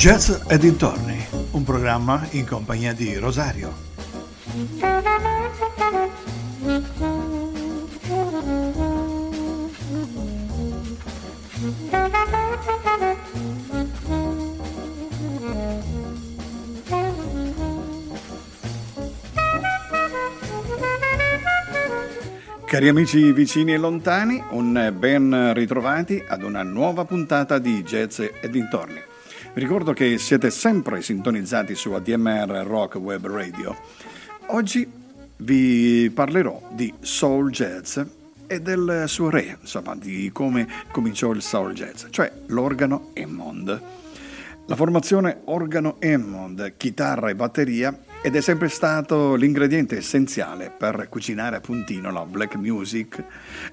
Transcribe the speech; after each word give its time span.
Jazz 0.00 0.30
e 0.48 0.56
dintorni, 0.56 1.26
un 1.50 1.62
programma 1.62 2.26
in 2.30 2.46
compagnia 2.46 2.94
di 2.94 3.18
Rosario. 3.18 3.70
Cari 22.64 22.88
amici 22.88 23.32
vicini 23.32 23.74
e 23.74 23.76
lontani, 23.76 24.42
un 24.52 24.94
ben 24.98 25.52
ritrovati 25.52 26.24
ad 26.26 26.42
una 26.42 26.62
nuova 26.62 27.04
puntata 27.04 27.58
di 27.58 27.82
Jazz 27.82 28.20
e 28.20 28.48
dintorni. 28.48 29.09
Vi 29.52 29.60
ricordo 29.60 29.92
che 29.92 30.16
siete 30.18 30.48
sempre 30.48 31.02
sintonizzati 31.02 31.74
su 31.74 31.90
ADMR 31.90 32.62
Rock 32.64 32.94
Web 32.94 33.26
Radio. 33.26 33.76
Oggi 34.46 34.88
vi 35.38 36.08
parlerò 36.14 36.68
di 36.70 36.94
soul 37.00 37.50
jazz 37.50 37.98
e 38.46 38.60
del 38.60 39.04
suo 39.08 39.28
re, 39.28 39.58
insomma, 39.60 39.96
di 39.96 40.30
come 40.32 40.68
cominciò 40.92 41.32
il 41.32 41.42
soul 41.42 41.72
jazz, 41.72 42.04
cioè 42.10 42.30
l'organo 42.46 43.10
Hammond. 43.16 43.82
La 44.66 44.76
formazione 44.76 45.40
organo 45.46 45.96
Hammond, 46.00 46.74
chitarra 46.76 47.28
e 47.28 47.34
batteria 47.34 47.98
ed 48.22 48.36
è 48.36 48.40
sempre 48.40 48.68
stato 48.68 49.34
l'ingrediente 49.34 49.96
essenziale 49.96 50.70
per 50.70 51.08
cucinare 51.08 51.56
a 51.56 51.60
puntino 51.60 52.12
la 52.12 52.24
black 52.24 52.54
music 52.54 53.24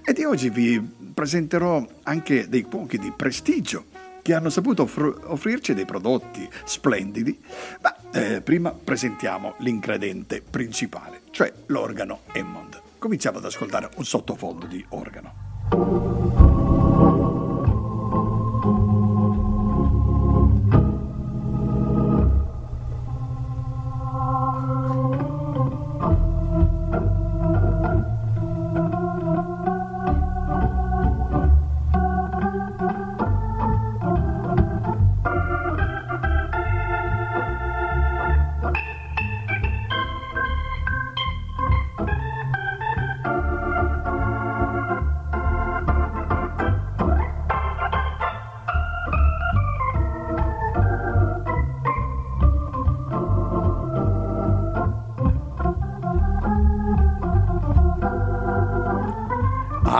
e 0.04 0.12
di 0.12 0.24
oggi 0.24 0.50
vi 0.50 0.82
presenterò 1.14 1.86
anche 2.02 2.50
dei 2.50 2.64
pochi 2.64 2.98
di 2.98 3.14
prestigio 3.16 3.97
che 4.28 4.34
hanno 4.34 4.50
saputo 4.50 4.82
offr- 4.82 5.22
offrirci 5.24 5.74
dei 5.74 5.86
prodotti 5.86 6.50
splendidi, 6.66 7.40
ma 7.80 7.96
eh, 8.12 8.42
prima 8.42 8.74
presentiamo 8.74 9.54
l'ingrediente 9.60 10.42
principale, 10.42 11.22
cioè 11.32 11.50
l'organo 11.68 12.24
Hammond. 12.34 12.82
Cominciamo 12.98 13.38
ad 13.38 13.46
ascoltare 13.46 13.90
un 13.96 14.04
sottofondo 14.04 14.66
di 14.66 14.86
organo. 14.90 16.57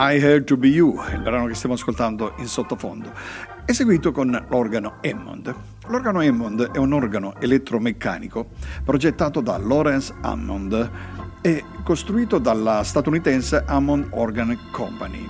I 0.00 0.22
Had 0.22 0.44
to 0.44 0.56
Be 0.56 0.68
You, 0.68 0.96
il 1.12 1.22
brano 1.22 1.46
che 1.46 1.54
stiamo 1.54 1.74
ascoltando 1.74 2.34
in 2.38 2.46
sottofondo, 2.46 3.12
è 3.64 3.72
seguito 3.72 4.12
con 4.12 4.46
l'organo 4.48 4.98
Hammond. 5.02 5.52
L'organo 5.88 6.20
Hammond 6.20 6.70
è 6.70 6.78
un 6.78 6.92
organo 6.92 7.34
elettromeccanico 7.40 8.50
progettato 8.84 9.40
da 9.40 9.58
Lawrence 9.58 10.14
Hammond 10.20 10.90
e 11.40 11.64
costruito 11.82 12.38
dalla 12.38 12.84
statunitense 12.84 13.64
Hammond 13.66 14.06
Organ 14.10 14.56
Company. 14.70 15.28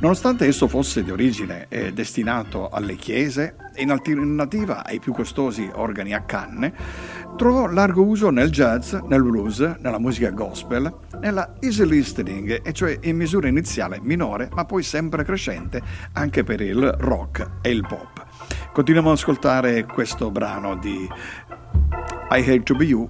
Nonostante 0.00 0.46
esso 0.46 0.68
fosse 0.68 1.02
di 1.02 1.10
origine 1.10 1.64
eh, 1.68 1.92
destinato 1.94 2.68
alle 2.68 2.94
chiese, 2.94 3.56
in 3.76 3.90
alternativa 3.90 4.84
ai 4.84 5.00
più 5.00 5.12
costosi 5.12 5.68
organi 5.72 6.12
a 6.12 6.20
canne, 6.20 6.72
trovò 7.38 7.68
largo 7.68 8.02
uso 8.02 8.30
nel 8.30 8.50
jazz, 8.50 8.94
nel 9.06 9.22
blues, 9.22 9.60
nella 9.60 10.00
musica 10.00 10.30
gospel, 10.30 10.92
nella 11.20 11.54
easy 11.60 11.86
listening, 11.86 12.62
e 12.64 12.72
cioè 12.72 12.98
in 13.02 13.16
misura 13.16 13.46
iniziale 13.46 14.00
minore, 14.02 14.50
ma 14.52 14.64
poi 14.64 14.82
sempre 14.82 15.22
crescente 15.22 15.80
anche 16.14 16.42
per 16.42 16.60
il 16.60 16.84
rock 16.98 17.48
e 17.62 17.70
il 17.70 17.86
pop. 17.86 18.26
Continuiamo 18.72 19.10
ad 19.10 19.16
ascoltare 19.16 19.86
questo 19.86 20.32
brano 20.32 20.76
di 20.78 21.08
I 22.30 22.40
Hate 22.40 22.62
to 22.64 22.74
Be 22.74 22.84
You 22.86 23.08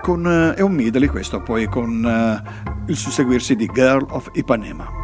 con, 0.00 0.26
eh, 0.26 0.54
è 0.54 0.62
un 0.62 0.72
medley 0.72 1.08
questo 1.08 1.42
poi 1.42 1.66
con 1.68 2.02
uh, 2.02 2.84
il 2.86 2.96
susseguirsi 2.96 3.56
di 3.56 3.68
Girl 3.72 4.06
of 4.08 4.30
Ipanema. 4.32 5.03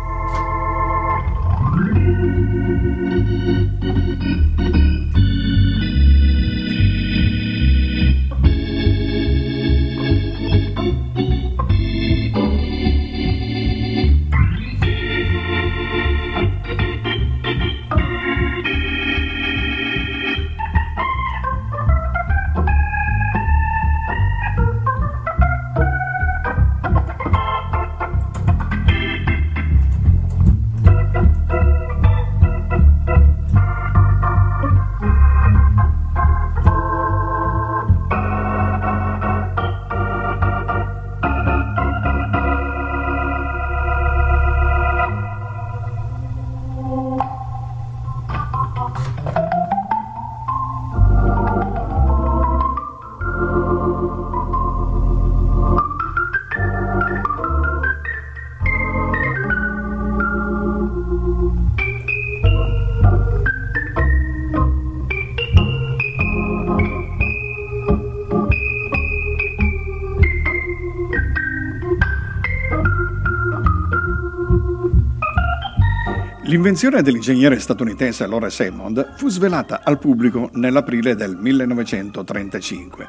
L'invenzione 76.51 77.01
dell'ingegnere 77.01 77.61
statunitense 77.61 78.27
Lawrence 78.27 78.67
Hammond 78.67 79.15
fu 79.17 79.29
svelata 79.29 79.83
al 79.85 80.01
pubblico 80.01 80.51
nell'aprile 80.55 81.15
del 81.15 81.37
1935. 81.37 83.09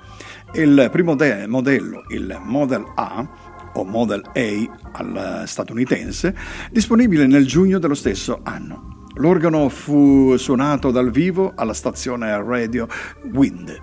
Il 0.53 0.89
primo 0.91 1.15
de- 1.15 1.47
modello, 1.47 2.03
il 2.09 2.39
Model 2.43 2.85
A, 2.93 3.27
o 3.73 3.83
Model 3.83 4.21
A 4.31 4.89
al 4.91 5.43
statunitense, 5.47 6.35
disponibile 6.69 7.25
nel 7.25 7.47
giugno 7.47 7.79
dello 7.79 7.95
stesso 7.95 8.41
anno. 8.43 9.07
L'organo 9.15 9.69
fu 9.69 10.37
suonato 10.37 10.91
dal 10.91 11.09
vivo 11.09 11.53
alla 11.55 11.73
stazione 11.73 12.31
radio 12.43 12.87
Wind. 13.33 13.75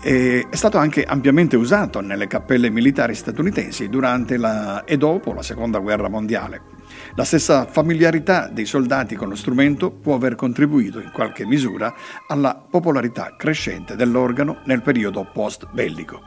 E 0.00 0.46
è 0.48 0.54
stato 0.54 0.78
anche 0.78 1.02
ampiamente 1.02 1.56
usato 1.56 1.98
nelle 1.98 2.28
cappelle 2.28 2.70
militari 2.70 3.16
statunitensi 3.16 3.88
durante 3.88 4.36
la, 4.36 4.84
e 4.84 4.96
dopo 4.96 5.32
la 5.32 5.42
Seconda 5.42 5.80
Guerra 5.80 6.08
Mondiale. 6.08 6.77
La 7.18 7.24
stessa 7.24 7.66
familiarità 7.66 8.46
dei 8.46 8.64
soldati 8.64 9.16
con 9.16 9.28
lo 9.28 9.34
strumento 9.34 9.90
può 9.90 10.14
aver 10.14 10.36
contribuito 10.36 11.00
in 11.00 11.10
qualche 11.12 11.44
misura 11.44 11.92
alla 12.28 12.54
popolarità 12.54 13.34
crescente 13.36 13.96
dell'organo 13.96 14.60
nel 14.66 14.82
periodo 14.82 15.28
post-bellico. 15.32 16.22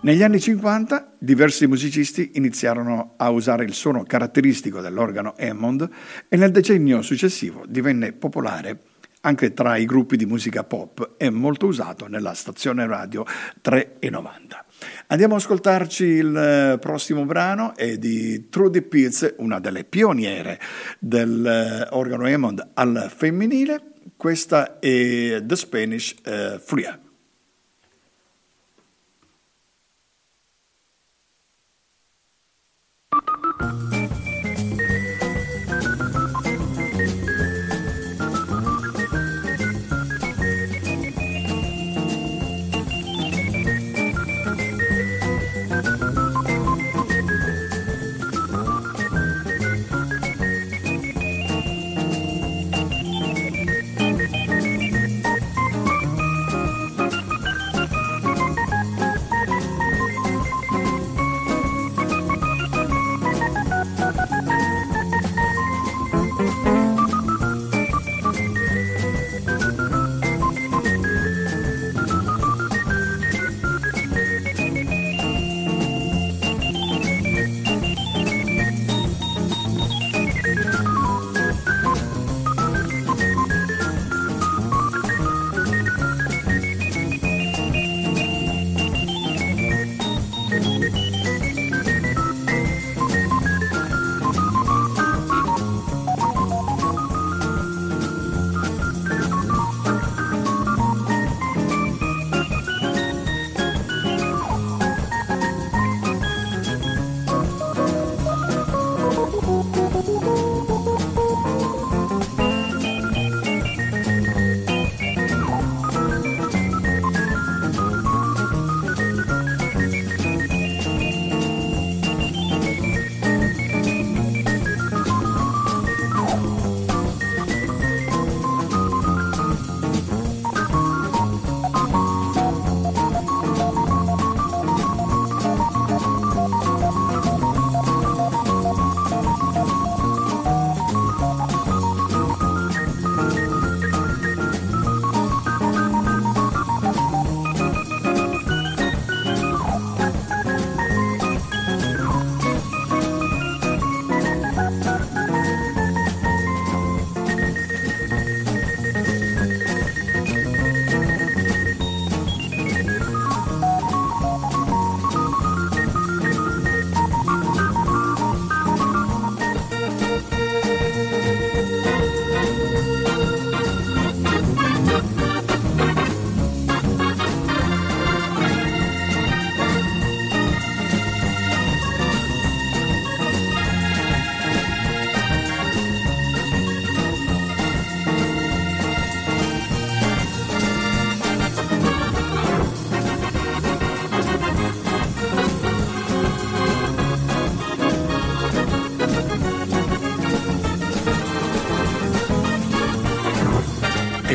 Negli 0.00 0.24
anni 0.24 0.40
50 0.40 1.14
diversi 1.20 1.68
musicisti 1.68 2.32
iniziarono 2.34 3.14
a 3.16 3.30
usare 3.30 3.62
il 3.62 3.72
suono 3.72 4.02
caratteristico 4.02 4.80
dell'organo 4.80 5.36
Hammond 5.38 5.88
e 6.28 6.36
nel 6.36 6.50
decennio 6.50 7.02
successivo 7.02 7.62
divenne 7.68 8.10
popolare 8.10 8.80
anche 9.20 9.52
tra 9.52 9.76
i 9.76 9.84
gruppi 9.84 10.16
di 10.16 10.26
musica 10.26 10.64
pop 10.64 11.14
e 11.18 11.30
molto 11.30 11.66
usato 11.66 12.08
nella 12.08 12.34
stazione 12.34 12.84
radio 12.84 13.24
3,90. 13.62 14.65
Andiamo 15.08 15.34
ad 15.34 15.40
ascoltarci 15.40 16.04
il 16.04 16.36
eh, 16.36 16.78
prossimo 16.78 17.24
brano, 17.24 17.74
è 17.74 17.96
di 17.96 18.48
Trudy 18.48 18.82
Pitts, 18.82 19.34
una 19.38 19.60
delle 19.60 19.84
pioniere 19.84 20.58
dell'organo 20.98 22.26
Hammond 22.26 22.70
al 22.74 23.10
femminile. 23.14 23.80
questa 24.16 24.78
è 24.78 25.42
The 25.42 25.56
Spanish 25.56 26.14
uh, 26.24 26.58
Fria. 26.58 26.98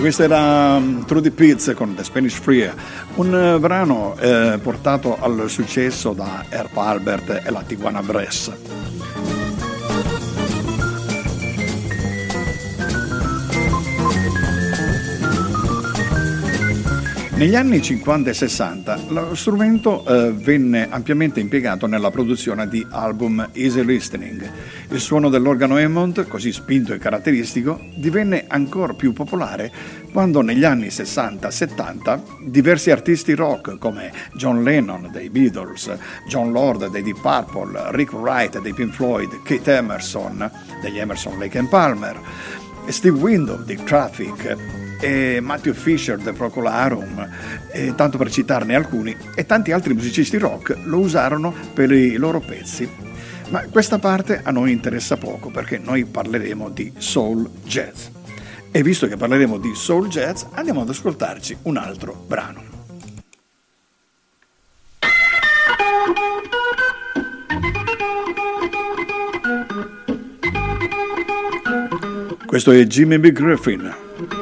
Questa 0.02 0.24
era 0.24 0.78
um, 0.78 1.06
Trudy 1.06 1.30
Pitts 1.30 1.74
con 1.76 1.94
The 1.94 2.04
Spanish 2.04 2.40
Free, 2.40 2.74
un 3.16 3.32
uh, 3.32 3.60
brano 3.60 4.18
eh, 4.20 4.60
portato 4.62 5.16
al 5.22 5.48
successo 5.48 6.14
da 6.14 6.44
Herb 6.50 6.76
Albert 6.76 7.44
e 7.46 7.52
la 7.52 7.62
Tiguana 7.62 8.02
Bress. 8.02 8.71
Negli 17.42 17.56
anni 17.56 17.82
50 17.82 18.30
e 18.30 18.34
60 18.36 19.00
lo 19.08 19.34
strumento 19.34 20.06
eh, 20.06 20.32
venne 20.32 20.88
ampiamente 20.92 21.40
impiegato 21.40 21.88
nella 21.88 22.12
produzione 22.12 22.68
di 22.68 22.86
album 22.92 23.50
easy 23.54 23.84
listening. 23.84 24.48
Il 24.90 25.00
suono 25.00 25.28
dell'organo 25.28 25.76
Hammond, 25.76 26.28
così 26.28 26.52
spinto 26.52 26.94
e 26.94 27.00
caratteristico, 27.00 27.80
divenne 27.96 28.46
ancora 28.48 28.94
più 28.94 29.12
popolare 29.12 29.72
quando 30.12 30.42
negli 30.42 30.64
anni 30.64 30.90
60-70 30.90 32.20
diversi 32.44 32.92
artisti 32.92 33.34
rock 33.34 33.80
come 33.80 34.14
John 34.36 34.62
Lennon 34.62 35.10
dei 35.12 35.32
Beatles, 35.32 35.98
John 36.28 36.52
Lord 36.52 36.92
dei 36.92 37.02
Deep 37.02 37.22
Purple, 37.22 37.90
Rick 37.90 38.14
Wright 38.14 38.62
dei 38.62 38.74
Pink 38.76 38.94
Floyd, 38.94 39.42
Kate 39.42 39.78
Emerson 39.78 40.48
degli 40.80 41.00
Emerson 41.00 41.40
Lake 41.40 41.58
and 41.58 41.70
Palmer, 41.70 42.20
Steve 42.90 43.18
Window 43.18 43.60
di 43.64 43.80
Traffic 43.84 44.91
e 45.02 45.40
Matthew 45.42 45.74
Fisher 45.74 46.18
del 46.18 46.36
Procolarum, 46.36 47.28
e 47.72 47.94
tanto 47.96 48.18
per 48.18 48.32
citarne 48.32 48.76
alcuni, 48.76 49.14
e 49.36 49.46
tanti 49.46 49.72
altri 49.72 49.94
musicisti 49.94 50.38
rock 50.38 50.78
lo 50.84 51.00
usarono 51.00 51.54
per 51.74 51.92
i 51.92 52.16
loro 52.16 52.40
pezzi. 52.40 52.90
Ma 53.50 53.64
questa 53.64 54.00
parte 54.00 54.40
a 54.44 54.52
noi 54.52 54.72
interessa 54.72 55.18
poco 55.18 55.50
perché 55.50 55.78
noi 55.78 56.06
parleremo 56.06 56.70
di 56.70 56.94
soul 56.98 57.50
jazz. 57.66 58.08
E 58.72 58.82
visto 58.84 59.08
che 59.08 59.18
parleremo 59.18 59.58
di 59.58 59.74
soul 59.76 60.08
jazz, 60.08 60.44
andiamo 60.54 60.82
ad 60.82 60.90
ascoltarci 60.90 61.58
un 61.64 61.76
altro 61.76 62.14
brano. 62.26 62.70
Questo 72.46 72.72
è 72.72 72.84
Jimmy 72.86 73.18
B. 73.18 73.32
Griffin. 73.32 74.41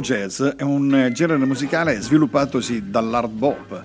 Soul 0.00 0.02
jazz 0.02 0.42
è 0.42 0.62
un 0.62 1.10
genere 1.12 1.44
musicale 1.44 2.00
sviluppatosi 2.00 2.90
dall'hard 2.90 3.32
bop, 3.32 3.82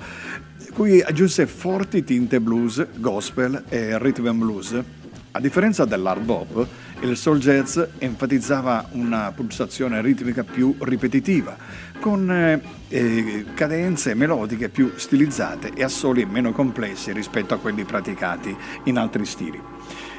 cui 0.73 1.01
aggiunse 1.01 1.45
forti 1.47 2.03
tinte 2.03 2.39
blues, 2.39 2.85
gospel 2.95 3.63
e 3.69 3.97
rhythm 3.97 4.27
and 4.27 4.39
blues. 4.39 4.83
A 5.31 5.39
differenza 5.39 5.85
dell'hard 5.85 6.23
bop, 6.23 6.65
il 7.01 7.17
soul 7.17 7.39
jazz 7.39 7.79
enfatizzava 7.97 8.87
una 8.91 9.31
pulsazione 9.35 10.01
ritmica 10.01 10.43
più 10.43 10.75
ripetitiva, 10.79 11.57
con 11.99 12.31
eh, 12.31 12.61
eh, 12.87 13.45
cadenze 13.53 14.13
melodiche 14.13 14.69
più 14.69 14.93
stilizzate 14.95 15.71
e 15.73 15.83
assoli 15.83 16.25
meno 16.25 16.51
complessi 16.51 17.11
rispetto 17.11 17.53
a 17.53 17.57
quelli 17.57 17.83
praticati 17.83 18.55
in 18.85 18.97
altri 18.97 19.25
stili. 19.25 19.74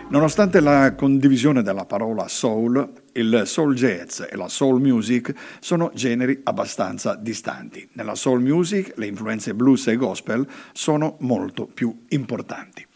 Nonostante 0.09 0.61
la 0.61 0.95
condivisione 0.95 1.63
della 1.63 1.85
parola 1.85 2.29
soul, 2.29 2.93
il 3.15 3.43
soul 3.45 3.75
jazz 3.75 4.21
e 4.21 4.37
la 4.37 4.49
soul 4.49 4.81
music 4.81 5.35
sono 5.59 5.91
generi 5.95 6.41
abbastanza 6.45 7.17
distanti. 7.17 7.89
Nella 7.95 8.15
soul 8.15 8.41
music 8.41 8.93
le 8.97 9.07
influenze 9.07 9.53
blues 9.53 9.89
e 9.89 9.97
gospel 9.97 10.47
sono 10.73 11.17
molto 11.21 11.67
più 11.67 12.05
importanti. 12.11 12.87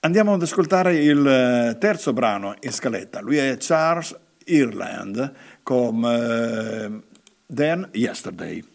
Andiamo 0.00 0.34
ad 0.34 0.42
ascoltare 0.42 0.96
il 0.96 1.24
eh, 1.24 1.78
terzo 1.78 2.12
brano 2.12 2.56
in 2.60 2.72
scaletta. 2.72 3.20
Lui 3.20 3.36
è 3.36 3.56
Charles 3.60 4.18
Ireland 4.46 5.32
con 5.62 6.02
uh, 6.02 7.00
Then 7.46 7.88
Yesterday. 7.92 8.73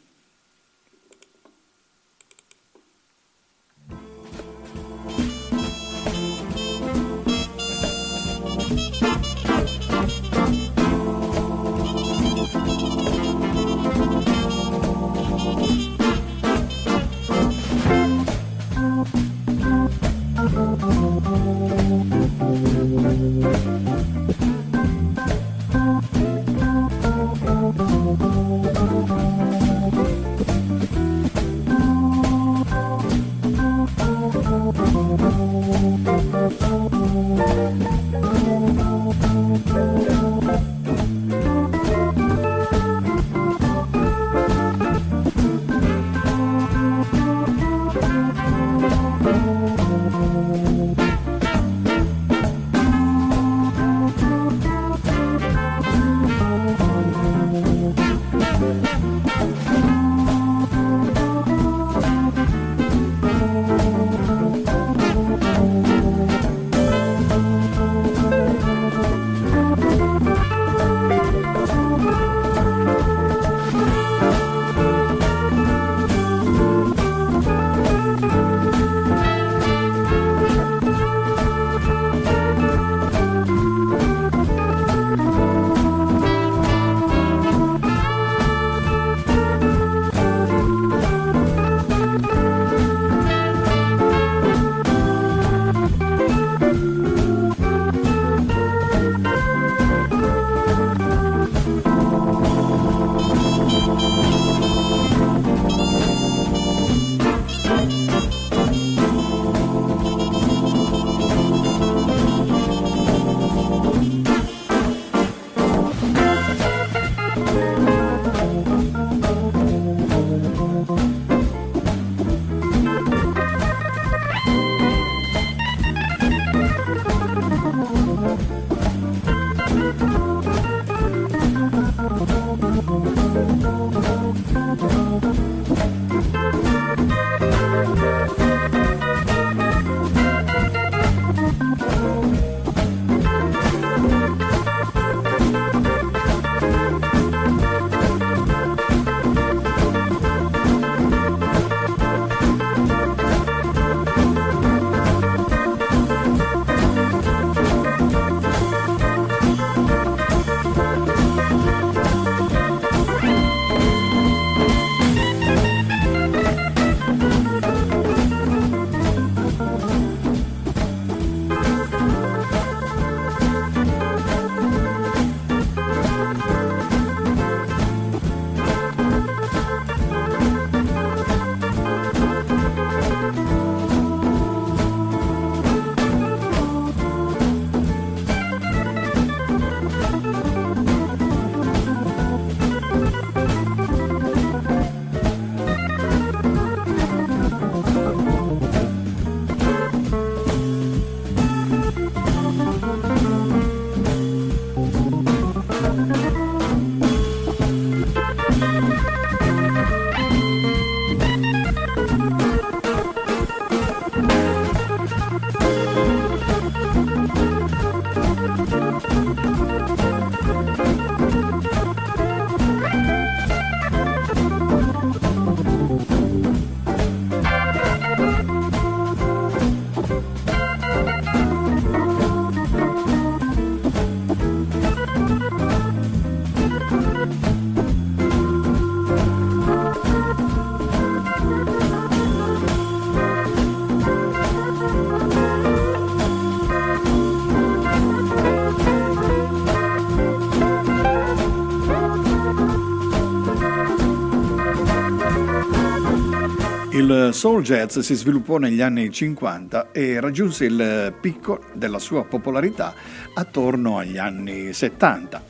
Il 257.10 257.34
soul 257.34 257.64
jazz 257.64 257.98
si 257.98 258.14
sviluppò 258.14 258.60
negli 258.60 258.82
anni 258.82 259.10
50 259.10 259.92
e 259.92 260.20
raggiunse 260.20 260.66
il 260.66 261.12
picco 261.20 261.64
della 261.74 261.98
sua 261.98 262.24
popolarità 262.24 262.94
attorno 263.34 263.98
agli 263.98 264.20
anni 264.20 264.74
70, 264.74 265.44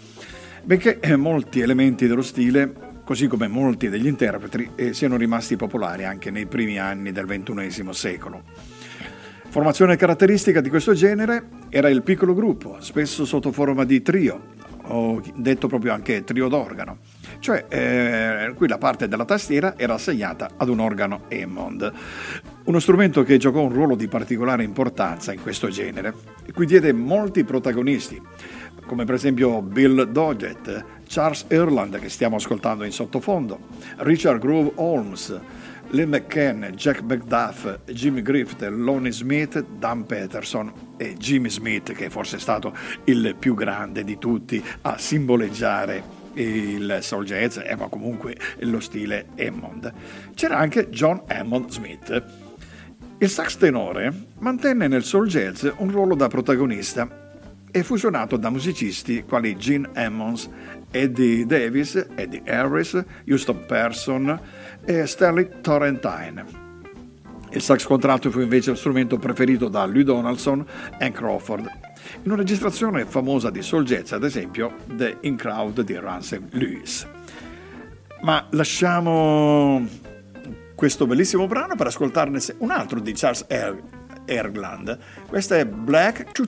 benché 0.63 1.01
molti 1.17 1.59
elementi 1.59 2.07
dello 2.07 2.21
stile, 2.21 2.73
così 3.03 3.27
come 3.27 3.49
molti 3.49 3.89
degli 3.89 4.07
interpreti, 4.07 4.69
eh, 4.73 4.93
siano 4.93 5.17
rimasti 5.17 5.57
popolari 5.57 6.05
anche 6.05 6.31
nei 6.31 6.45
primi 6.45 6.79
anni 6.79 7.11
del 7.11 7.25
XXI 7.25 7.89
secolo. 7.91 8.43
Formazione 9.49 9.97
caratteristica 9.97 10.61
di 10.61 10.69
questo 10.69 10.93
genere 10.93 11.43
era 11.67 11.89
il 11.89 12.03
piccolo 12.03 12.33
gruppo, 12.33 12.77
spesso 12.79 13.25
sotto 13.25 13.51
forma 13.51 13.83
di 13.83 14.01
trio, 14.01 14.55
o 14.89 15.21
detto 15.35 15.67
proprio 15.67 15.93
anche 15.93 16.23
trio 16.23 16.47
d'organo. 16.47 16.99
Cioè 17.39 17.65
eh, 17.69 18.53
qui 18.55 18.67
la 18.67 18.77
parte 18.77 19.07
della 19.07 19.25
tastiera 19.25 19.77
era 19.77 19.95
assegnata 19.95 20.49
ad 20.57 20.69
un 20.69 20.79
organo 20.79 21.23
Hammond, 21.31 21.91
uno 22.65 22.79
strumento 22.79 23.23
che 23.23 23.37
giocò 23.37 23.61
un 23.61 23.73
ruolo 23.73 23.95
di 23.95 24.07
particolare 24.07 24.63
importanza 24.63 25.33
in 25.33 25.41
questo 25.41 25.69
genere, 25.69 26.13
e 26.45 26.51
cui 26.51 26.65
diede 26.65 26.91
molti 26.93 27.43
protagonisti, 27.43 28.21
come 28.85 29.05
per 29.05 29.15
esempio 29.15 29.61
Bill 29.61 30.03
Doggett, 30.03 30.83
Charles 31.07 31.45
Erland 31.47 31.99
che 31.99 32.09
stiamo 32.09 32.35
ascoltando 32.35 32.83
in 32.83 32.91
sottofondo, 32.91 33.59
Richard 33.97 34.39
Grove 34.39 34.71
Holmes, 34.75 35.39
Lynn 35.91 36.09
McCann, 36.09 36.65
Jack 36.75 37.01
McDuff, 37.01 37.79
Jimmy 37.85 38.21
Griffith, 38.21 38.61
Lonnie 38.61 39.11
Smith, 39.11 39.59
Dan 39.79 40.05
Peterson 40.05 40.71
e 40.97 41.15
Jimmy 41.15 41.49
Smith, 41.49 41.93
che 41.93 42.11
forse 42.11 42.37
è 42.37 42.39
stato 42.39 42.75
il 43.05 43.35
più 43.39 43.55
grande 43.55 44.03
di 44.03 44.19
tutti 44.19 44.63
a 44.81 44.99
simboleggiare 44.99 46.17
il 46.33 46.99
soul 47.01 47.25
jazz, 47.25 47.57
ma 47.75 47.87
comunque 47.87 48.37
lo 48.59 48.79
stile 48.79 49.29
Hammond. 49.39 49.91
C'era 50.35 50.57
anche 50.57 50.89
John 50.89 51.23
Hammond 51.27 51.71
Smith. 51.71 52.23
Il 53.17 53.29
sax 53.29 53.57
tenore 53.57 54.13
mantenne 54.37 54.87
nel 54.87 55.03
soul 55.03 55.27
jazz 55.27 55.67
un 55.77 55.89
ruolo 55.89 56.13
da 56.13 56.27
protagonista 56.27 57.27
e 57.71 57.83
fu 57.83 57.95
suonato 57.95 58.37
da 58.37 58.49
musicisti 58.49 59.23
quali 59.23 59.57
Gene 59.57 59.89
Emmons, 59.93 60.49
Eddie 60.91 61.45
Davis, 61.45 62.07
Eddie 62.15 62.43
Harris, 62.45 63.03
Houston 63.27 63.65
Person 63.65 64.39
e 64.89 65.05
Stanley 65.05 65.47
Torrentine. 65.61 66.43
Il 67.51 67.61
sax 67.61 67.85
contratto 67.85 68.31
fu 68.31 68.39
invece 68.39 68.71
lo 68.71 68.75
strumento 68.75 69.17
preferito 69.17 69.67
da 69.67 69.85
Louis 69.85 70.03
Donaldson 70.03 70.65
e 70.97 71.11
Crawford 71.11 71.69
in 72.23 72.31
una 72.31 72.37
registrazione 72.37 73.05
famosa 73.05 73.51
di 73.51 73.61
soul 73.61 73.83
jazz, 73.83 74.13
ad 74.13 74.23
esempio 74.23 74.73
The 74.87 75.17
In 75.21 75.35
Crowd 75.35 75.81
di 75.81 75.93
Ransom 75.93 76.47
Lewis. 76.51 77.05
Ma 78.21 78.47
lasciamo 78.51 79.87
questo 80.73 81.05
bellissimo 81.05 81.45
brano 81.45 81.75
per 81.75 81.87
ascoltarne 81.87 82.39
un 82.57 82.71
altro 82.71 82.99
di 82.99 83.13
Charles 83.13 83.45
Ergland. 84.25 84.97
Questo 85.27 85.53
è 85.53 85.65
Black 85.67 86.31
to 86.31 86.45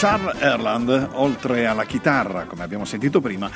Charles 0.00 0.40
Erland, 0.40 1.10
oltre 1.12 1.66
alla 1.66 1.84
chitarra, 1.84 2.44
come 2.44 2.62
abbiamo 2.62 2.86
sentito 2.86 3.20
prima, 3.20 3.50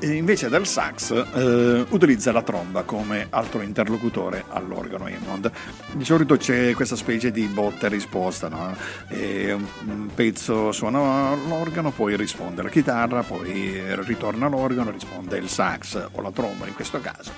invece 0.00 0.48
del 0.48 0.66
sax 0.66 1.10
eh, 1.12 1.84
utilizza 1.90 2.32
la 2.32 2.40
tromba 2.40 2.84
come 2.84 3.26
altro 3.28 3.60
interlocutore 3.60 4.44
all'organo 4.48 5.04
Hammond. 5.04 5.52
Di 5.92 6.04
solito 6.06 6.38
c'è 6.38 6.72
questa 6.72 6.96
specie 6.96 7.30
di 7.30 7.44
botta 7.48 7.84
e 7.84 7.90
risposta, 7.90 8.48
no? 8.48 8.74
e 9.08 9.52
un 9.52 10.08
pezzo 10.14 10.72
suona 10.72 11.34
l'organo, 11.34 11.90
poi 11.90 12.16
risponde 12.16 12.62
la 12.62 12.70
chitarra, 12.70 13.22
poi 13.22 13.78
ritorna 14.02 14.48
l'organo, 14.48 14.90
risponde 14.90 15.36
il 15.36 15.50
sax 15.50 16.02
o 16.12 16.22
la 16.22 16.30
tromba 16.30 16.66
in 16.66 16.72
questo 16.72 16.98
caso. 17.02 17.30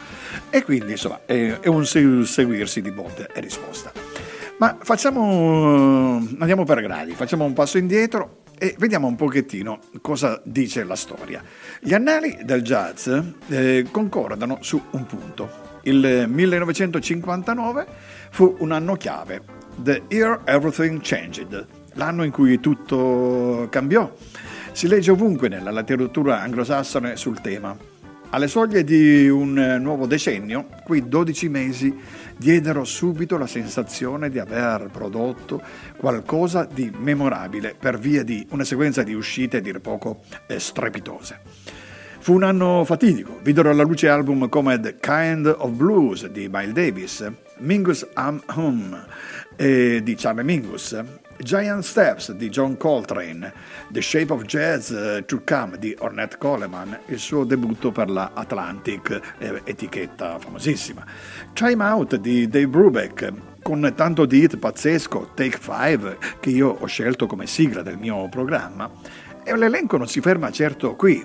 E 0.50 0.62
quindi 0.62 0.92
insomma 0.92 1.22
è, 1.26 1.58
è 1.58 1.66
un 1.66 1.84
seguirsi 1.84 2.80
di 2.80 2.92
botte 2.92 3.28
e 3.34 3.40
risposta. 3.40 3.90
Ma 4.58 4.76
facciamo, 4.80 6.24
andiamo 6.38 6.62
per 6.62 6.80
gradi, 6.80 7.10
facciamo 7.14 7.44
un 7.44 7.54
passo 7.54 7.78
indietro 7.78 8.41
e 8.62 8.76
vediamo 8.78 9.08
un 9.08 9.16
pochettino 9.16 9.80
cosa 10.00 10.40
dice 10.44 10.84
la 10.84 10.94
storia. 10.94 11.42
Gli 11.80 11.94
annali 11.94 12.38
del 12.44 12.62
jazz 12.62 13.10
eh, 13.48 13.84
concordano 13.90 14.58
su 14.60 14.80
un 14.92 15.04
punto. 15.04 15.80
Il 15.82 16.26
1959 16.28 17.86
fu 18.30 18.54
un 18.60 18.70
anno 18.70 18.94
chiave, 18.94 19.42
The 19.78 20.02
Year 20.06 20.42
Everything 20.44 21.00
Changed, 21.02 21.66
l'anno 21.94 22.22
in 22.22 22.30
cui 22.30 22.60
tutto 22.60 23.66
cambiò. 23.68 24.08
Si 24.70 24.86
legge 24.86 25.10
ovunque 25.10 25.48
nella 25.48 25.72
letteratura 25.72 26.40
anglosassone 26.40 27.16
sul 27.16 27.40
tema. 27.40 27.76
Alle 28.30 28.46
soglie 28.46 28.84
di 28.84 29.28
un 29.28 29.78
nuovo 29.80 30.06
decennio, 30.06 30.68
quei 30.84 31.08
12 31.08 31.48
mesi 31.48 31.92
diedero 32.42 32.82
subito 32.82 33.38
la 33.38 33.46
sensazione 33.46 34.28
di 34.28 34.40
aver 34.40 34.88
prodotto 34.90 35.62
qualcosa 35.96 36.64
di 36.64 36.92
memorabile 36.94 37.76
per 37.78 38.00
via 38.00 38.24
di 38.24 38.44
una 38.50 38.64
sequenza 38.64 39.04
di 39.04 39.14
uscite 39.14 39.58
a 39.58 39.60
dir 39.60 39.80
poco 39.80 40.22
eh, 40.48 40.58
strepitose. 40.58 41.38
Fu 42.18 42.34
un 42.34 42.42
anno 42.42 42.84
fatidico, 42.84 43.38
videro 43.42 43.70
alla 43.70 43.84
luce 43.84 44.08
album 44.08 44.48
come 44.48 44.80
The 44.80 44.96
Kind 44.98 45.46
of 45.46 45.70
Blues 45.70 46.26
di 46.26 46.48
Miles 46.50 46.72
Davis, 46.72 47.32
Mingus 47.58 48.06
Am 48.14 48.42
Hum 48.56 49.06
di 49.56 50.14
Charlie 50.16 50.42
Mingus, 50.42 51.00
Giant 51.38 51.82
Steps 51.82 52.32
di 52.32 52.48
John 52.48 52.76
Coltrane, 52.76 53.52
The 53.88 54.00
Shape 54.00 54.32
of 54.32 54.42
Jazz 54.44 54.90
uh, 54.90 55.24
to 55.24 55.42
Come 55.44 55.78
di 55.78 55.94
Ornette 55.98 56.38
Coleman, 56.38 56.98
il 57.06 57.18
suo 57.18 57.44
debutto 57.44 57.90
per 57.90 58.10
la 58.10 58.30
Atlantic, 58.34 59.20
eh, 59.38 59.60
etichetta 59.64 60.38
famosissima, 60.38 61.04
Time 61.52 61.84
Out 61.84 62.16
di 62.16 62.48
Dave 62.48 62.68
Brubeck, 62.68 63.32
con 63.62 63.92
tanto 63.94 64.26
di 64.26 64.42
hit 64.42 64.56
pazzesco, 64.58 65.30
Take 65.34 65.58
Five, 65.58 66.18
che 66.40 66.50
io 66.50 66.68
ho 66.68 66.86
scelto 66.86 67.26
come 67.26 67.46
sigla 67.46 67.82
del 67.82 67.98
mio 67.98 68.28
programma, 68.28 68.90
e 69.44 69.56
l'elenco 69.56 69.96
non 69.96 70.08
si 70.08 70.20
ferma 70.20 70.50
certo 70.50 70.94
qui. 70.94 71.24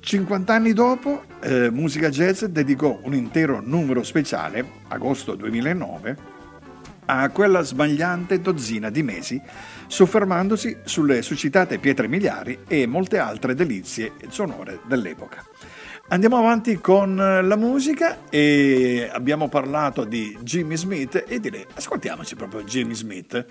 50 0.00 0.54
anni 0.54 0.72
dopo, 0.72 1.24
eh, 1.40 1.70
Musica 1.70 2.08
Jazz 2.08 2.44
dedicò 2.44 2.98
un 3.02 3.14
intero 3.14 3.60
numero 3.60 4.02
speciale, 4.02 4.64
agosto 4.88 5.34
2009, 5.34 6.37
a 7.10 7.30
quella 7.30 7.62
sbagliante 7.62 8.40
dozzina 8.40 8.90
di 8.90 9.02
mesi, 9.02 9.40
soffermandosi 9.86 10.78
sulle 10.84 11.22
suscitate 11.22 11.78
pietre 11.78 12.06
miliari 12.06 12.60
e 12.68 12.86
molte 12.86 13.18
altre 13.18 13.54
delizie 13.54 14.12
sonore 14.28 14.80
dell'epoca. 14.86 15.42
Andiamo 16.10 16.38
avanti 16.38 16.78
con 16.78 17.16
la 17.16 17.56
musica 17.56 18.28
e 18.30 19.08
abbiamo 19.12 19.48
parlato 19.48 20.04
di 20.04 20.36
Jimmy 20.42 20.76
Smith 20.76 21.24
e 21.26 21.40
direi 21.40 21.66
ascoltiamoci 21.74 22.34
proprio 22.34 22.62
Jimmy 22.64 22.94
Smith. 22.94 23.46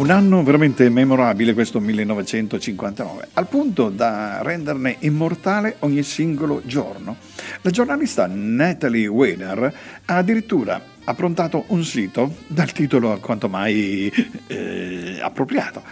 Un 0.00 0.08
anno 0.08 0.42
veramente 0.42 0.88
memorabile 0.88 1.52
questo 1.52 1.78
1959, 1.78 3.28
al 3.34 3.46
punto 3.48 3.90
da 3.90 4.40
renderne 4.40 4.96
immortale 5.00 5.76
ogni 5.80 6.02
singolo 6.02 6.62
giorno. 6.64 7.16
La 7.60 7.68
giornalista 7.68 8.26
Natalie 8.26 9.08
Weiner 9.08 9.74
ha 10.06 10.16
addirittura 10.16 10.82
approntato 11.04 11.64
un 11.66 11.84
sito 11.84 12.36
dal 12.46 12.72
titolo 12.72 13.18
quanto 13.20 13.50
mai 13.50 14.10
eh, 14.46 15.18
appropriato, 15.20 15.82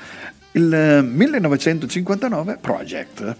il 0.52 1.06
1959 1.06 2.56
Project, 2.62 3.36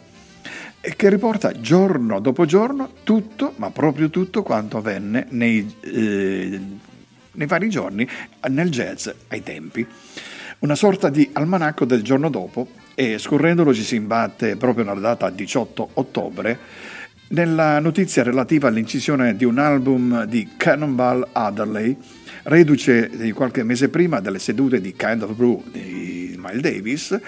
che 0.83 1.09
riporta 1.09 1.59
giorno 1.59 2.20
dopo 2.20 2.44
giorno 2.44 2.90
tutto, 3.04 3.54
ma 3.57 3.70
proprio 3.70 4.11
tutto 4.11 4.42
quanto 4.42 4.76
avvenne 4.76 5.28
nei, 5.31 5.74
eh, 5.81 6.61
nei 7.33 7.46
vari 7.46 7.70
giorni 7.70 8.07
nel 8.50 8.68
jazz 8.68 9.09
ai 9.28 9.42
tempi 9.42 9.87
una 10.61 10.75
sorta 10.75 11.09
di 11.09 11.29
almanacco 11.35 11.85
del 11.85 12.03
giorno 12.03 12.29
dopo 12.31 12.66
e 12.94 13.18
scorrendolo 13.18 13.73
ci 13.73 13.85
si 13.85 13.94
imbatte 13.94 14.57
proprio 14.57 14.85
nella 14.85 14.99
data 14.99 15.31
18 15.31 15.90
ottobre 15.94 16.59
nella 17.29 17.79
notizia 17.79 18.23
relativa 18.23 18.68
all'incisione 18.68 19.37
di 19.37 19.44
un 19.44 19.59
album 19.59 20.25
di 20.25 20.55
Cannonball 20.57 21.29
Adderley, 21.33 21.97
reduce 22.48 23.11
di 23.12 23.32
qualche 23.32 23.62
mese 23.62 23.88
prima 23.88 24.20
delle 24.20 24.38
sedute 24.38 24.80
di 24.80 24.94
Kind 24.96 25.22
of 25.22 25.34
Blue 25.34 25.62
di 25.70 26.37
Miles 26.40 26.62
Davis, 26.62 27.20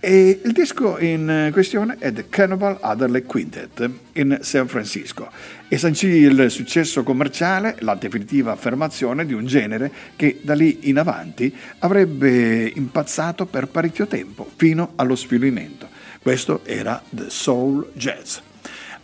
e 0.00 0.40
il 0.44 0.52
disco 0.52 0.98
in 0.98 1.50
questione 1.52 1.96
è 1.98 2.12
The 2.12 2.28
Cannonball 2.28 2.78
Adderley 2.80 3.22
Quintet 3.22 3.88
in 4.14 4.38
San 4.42 4.68
Francisco 4.68 5.30
e 5.68 5.78
sancì 5.78 6.08
il 6.08 6.50
successo 6.50 7.02
commerciale, 7.02 7.76
la 7.80 7.94
definitiva 7.94 8.52
affermazione 8.52 9.24
di 9.24 9.32
un 9.32 9.46
genere 9.46 9.90
che 10.14 10.40
da 10.42 10.54
lì 10.54 10.88
in 10.88 10.98
avanti 10.98 11.54
avrebbe 11.78 12.70
impazzato 12.74 13.46
per 13.46 13.68
parecchio 13.68 14.06
tempo, 14.06 14.48
fino 14.56 14.92
allo 14.96 15.16
sfilimento. 15.16 15.88
Questo 16.20 16.60
era 16.64 17.02
The 17.08 17.26
Soul 17.28 17.92
Jazz. 17.94 18.38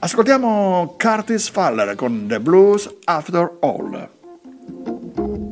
Ascoltiamo 0.01 0.97
Curtis 0.99 1.49
Faller 1.49 1.95
con 1.95 2.27
The 2.27 2.41
Blues 2.41 2.93
After 3.05 3.59
All. 3.61 5.52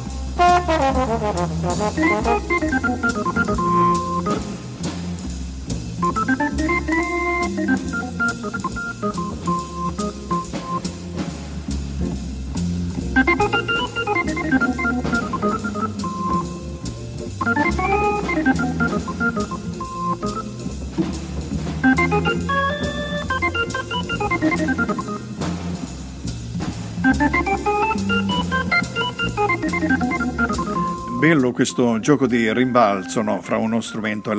Thank 0.71 2.47
you. 8.65 8.70
Bello 31.21 31.51
questo 31.51 31.99
gioco 31.99 32.25
di 32.25 32.51
rimbalzo 32.51 33.21
no, 33.21 33.43
fra 33.43 33.57
uno 33.57 33.79
strumento 33.79 34.31
e, 34.31 34.33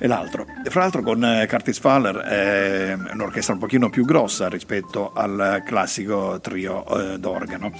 e 0.00 0.06
l'altro. 0.08 0.44
Fra 0.64 0.80
l'altro 0.80 1.02
con 1.02 1.24
eh, 1.24 1.46
Curtis 1.48 1.78
Fowler 1.78 2.16
è 2.16 2.98
un'orchestra 3.12 3.54
un 3.54 3.60
pochino 3.60 3.90
più 3.90 4.04
grossa 4.04 4.48
rispetto 4.48 5.12
al 5.14 5.62
classico 5.64 6.40
trio 6.40 6.84
eh, 6.84 7.18
d'organo, 7.20 7.70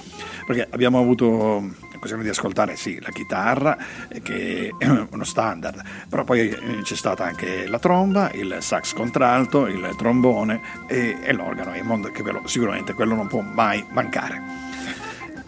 perché 0.45 0.65
abbiamo 0.71 0.97
avuto 0.97 1.61
l'occasione 1.91 2.23
di 2.23 2.29
ascoltare 2.29 2.77
sì, 2.77 3.01
la 3.01 3.09
chitarra, 3.09 3.77
eh, 4.07 4.21
che 4.21 4.73
è 4.77 4.87
uno 5.11 5.25
standard, 5.25 5.81
però 6.07 6.23
poi 6.23 6.47
eh, 6.51 6.81
c'è 6.83 6.95
stata 6.95 7.25
anche 7.25 7.67
la 7.67 7.79
tromba, 7.79 8.31
il 8.31 8.59
sax 8.61 8.93
contralto, 8.93 9.67
il 9.67 9.93
trombone 9.97 10.61
e, 10.87 11.17
e 11.21 11.33
l'organo, 11.33 11.73
che 12.13 12.21
quello, 12.21 12.43
sicuramente 12.45 12.93
quello 12.93 13.13
non 13.13 13.27
può 13.27 13.41
mai 13.41 13.85
mancare. 13.89 14.41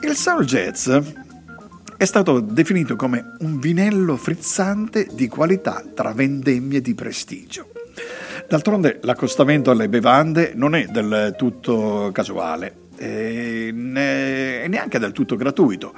Il 0.01 0.17
soul 0.17 0.43
jazz 0.43 0.89
è 2.03 2.05
stato 2.05 2.41
definito 2.41 2.97
come 2.97 3.35
un 3.39 3.59
vinello 3.59 4.17
frizzante 4.17 5.07
di 5.13 5.29
qualità 5.29 5.81
tra 5.93 6.11
vendemmie 6.11 6.81
di 6.81 6.93
prestigio. 6.93 7.69
D'altronde 8.49 8.99
l'accostamento 9.03 9.71
alle 9.71 9.87
bevande 9.87 10.51
non 10.53 10.75
è 10.75 10.87
del 10.87 11.33
tutto 11.37 12.09
casuale 12.11 12.75
e 12.97 13.71
neanche 13.73 14.99
del 14.99 15.13
tutto 15.13 15.37
gratuito, 15.37 15.93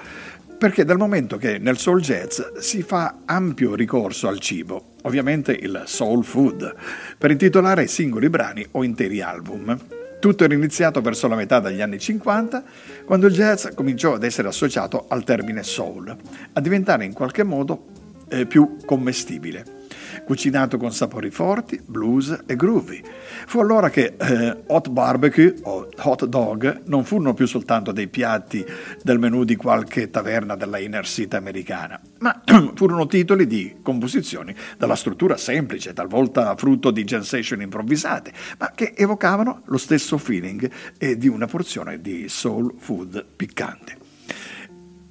perché 0.60 0.86
dal 0.86 0.98
momento 0.98 1.38
che 1.38 1.58
nel 1.58 1.80
soul 1.80 2.02
jazz 2.02 2.40
si 2.60 2.84
fa 2.84 3.22
ampio 3.26 3.74
ricorso 3.74 4.28
al 4.28 4.40
cibo, 4.40 4.94
ovviamente 5.02 5.58
il 5.60 5.86
soul 5.86 6.24
food, 6.24 6.76
per 7.18 7.32
intitolare 7.32 7.88
singoli 7.88 8.30
brani 8.30 8.64
o 8.72 8.84
interi 8.84 9.22
album. 9.22 9.76
Tutto 10.26 10.44
era 10.44 10.56
iniziato 10.56 11.02
verso 11.02 11.28
la 11.28 11.36
metà 11.36 11.60
degli 11.60 11.82
anni 11.82 12.00
50, 12.00 12.64
quando 13.06 13.28
il 13.28 13.34
jazz 13.36 13.68
cominciò 13.76 14.16
ad 14.16 14.24
essere 14.24 14.48
associato 14.48 15.06
al 15.08 15.24
termine 15.24 15.62
soul, 15.62 16.18
a 16.52 16.62
diventare 16.62 17.06
in 17.06 17.14
qualche 17.14 17.44
modo 17.44 17.86
eh, 18.30 18.48
più 18.48 18.78
commestibile. 18.88 19.85
Cucinato 20.26 20.78
con 20.78 20.92
sapori 20.92 21.30
forti, 21.30 21.82
blues 21.86 22.44
e 22.46 22.56
groovy. 22.56 23.02
Fu 23.46 23.60
allora 23.60 23.90
che 23.90 24.16
eh, 24.18 24.64
hot 24.68 24.90
barbecue 24.90 25.56
o 25.64 25.88
hot 25.96 26.26
dog 26.26 26.82
non 26.86 27.06
furono 27.06 27.34
più 27.34 27.46
soltanto 27.46 27.92
dei 27.92 28.08
piatti 28.08 28.66
del 29.02 29.20
menù 29.20 29.44
di 29.44 29.56
qualche 29.56 30.10
taverna 30.10 30.56
della 30.56 30.80
inner 30.80 31.06
city 31.06 31.36
americana, 31.36 32.00
ma 32.20 32.42
furono 32.76 33.06
titoli 33.08 33.48
di 33.48 33.78
composizioni 33.82 34.54
dalla 34.78 34.96
struttura 34.96 35.38
semplice, 35.38 35.94
talvolta 35.94 36.56
frutto 36.56 36.92
di 36.92 37.06
session 37.22 37.62
improvvisate, 37.62 38.34
ma 38.58 38.72
che 38.76 38.94
evocavano 38.96 39.62
lo 39.66 39.78
stesso 39.78 40.18
feeling 40.18 40.70
e 40.98 41.18
di 41.18 41.28
una 41.28 41.46
porzione 41.46 42.02
di 42.02 42.28
soul 42.28 42.74
food 42.78 43.24
piccante. 43.36 43.98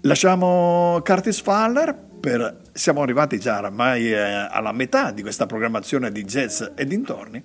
Lasciamo 0.03 1.01
Curtis 1.03 1.41
Faller 1.41 2.13
per, 2.25 2.63
siamo 2.73 3.03
arrivati 3.03 3.39
già 3.39 3.59
ormai 3.59 4.11
eh, 4.11 4.17
alla 4.19 4.73
metà 4.73 5.11
di 5.11 5.21
questa 5.21 5.45
programmazione 5.45 6.11
di 6.11 6.25
jazz 6.25 6.63
e 6.75 6.87
dintorni 6.87 7.43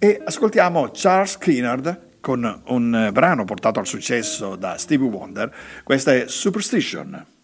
e 0.00 0.20
ascoltiamo 0.24 0.90
Charles 0.92 1.38
Kinnard 1.38 2.14
con 2.20 2.62
un 2.66 3.10
brano 3.12 3.44
portato 3.44 3.78
al 3.78 3.86
successo 3.86 4.56
da 4.56 4.78
Stevie 4.78 5.06
Wonder, 5.06 5.54
questa 5.84 6.12
è 6.12 6.24
Superstition. 6.26 7.35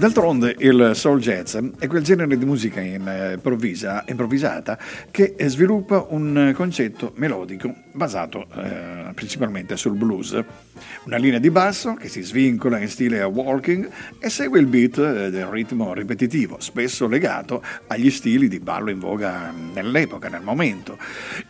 D'altronde 0.00 0.54
il 0.60 0.92
soul 0.94 1.20
jazz 1.20 1.58
è 1.78 1.86
quel 1.86 2.02
genere 2.02 2.38
di 2.38 2.46
musica 2.46 2.80
improvvisa, 2.80 4.02
improvvisata 4.08 4.78
che 5.10 5.34
sviluppa 5.40 6.06
un 6.08 6.54
concetto 6.56 7.12
melodico 7.16 7.70
basato 7.92 8.46
eh, 8.56 9.12
principalmente 9.12 9.76
sul 9.76 9.98
blues. 9.98 10.42
Una 11.04 11.18
linea 11.18 11.38
di 11.38 11.50
basso 11.50 11.92
che 11.92 12.08
si 12.08 12.22
svincola 12.22 12.78
in 12.78 12.88
stile 12.88 13.22
walking 13.24 13.90
e 14.18 14.30
segue 14.30 14.58
il 14.58 14.64
beat 14.64 14.96
eh, 14.96 15.30
del 15.30 15.44
ritmo 15.44 15.92
ripetitivo, 15.92 16.56
spesso 16.60 17.06
legato 17.06 17.62
agli 17.88 18.10
stili 18.10 18.48
di 18.48 18.58
ballo 18.58 18.88
in 18.88 19.00
voga 19.00 19.52
nell'epoca, 19.74 20.30
nel 20.30 20.40
momento. 20.40 20.96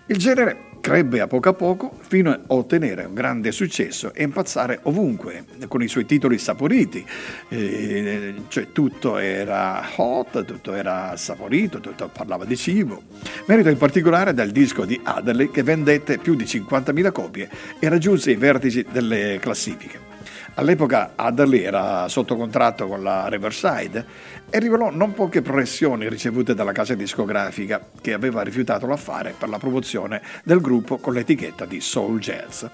Il 0.06 0.16
genere 0.16 0.69
crebbe 0.80 1.20
a 1.20 1.26
poco 1.26 1.48
a 1.50 1.52
poco 1.52 1.98
fino 2.00 2.30
a 2.30 2.40
ottenere 2.48 3.04
un 3.04 3.14
grande 3.14 3.52
successo 3.52 4.12
e 4.14 4.22
impazzare 4.22 4.80
ovunque 4.82 5.44
con 5.68 5.82
i 5.82 5.88
suoi 5.88 6.06
titoli 6.06 6.38
saporiti, 6.38 7.04
eh, 7.48 8.34
cioè 8.48 8.72
tutto 8.72 9.18
era 9.18 9.86
hot, 9.96 10.44
tutto 10.44 10.74
era 10.74 11.16
saporito, 11.16 11.80
tutto 11.80 12.08
parlava 12.08 12.44
di 12.44 12.56
cibo. 12.56 13.02
Merito 13.46 13.68
in 13.68 13.78
particolare 13.78 14.34
dal 14.34 14.50
disco 14.50 14.84
di 14.84 14.98
Adderley 15.02 15.50
che 15.50 15.62
vendette 15.62 16.18
più 16.18 16.34
di 16.34 16.44
50.000 16.44 17.12
copie 17.12 17.48
e 17.78 17.88
raggiunse 17.88 18.30
i 18.30 18.36
vertici 18.36 18.84
delle 18.90 19.38
classifiche. 19.40 20.08
All'epoca 20.54 21.12
Adderley 21.14 21.62
era 21.62 22.08
sotto 22.08 22.36
contratto 22.36 22.86
con 22.86 23.02
la 23.02 23.28
Riverside 23.28 24.04
e 24.50 24.58
rivelò 24.58 24.90
non 24.90 25.14
poche 25.14 25.42
pressioni 25.42 26.08
ricevute 26.08 26.54
dalla 26.54 26.72
casa 26.72 26.94
discografica 26.94 27.80
che 28.00 28.12
aveva 28.12 28.42
rifiutato 28.42 28.86
l'affare 28.86 29.34
per 29.38 29.48
la 29.48 29.58
promozione 29.58 30.20
del 30.42 30.60
gruppo 30.60 30.98
con 30.98 31.14
l'etichetta 31.14 31.64
di 31.64 31.80
Soul 31.80 32.18
Jazz. 32.18 32.64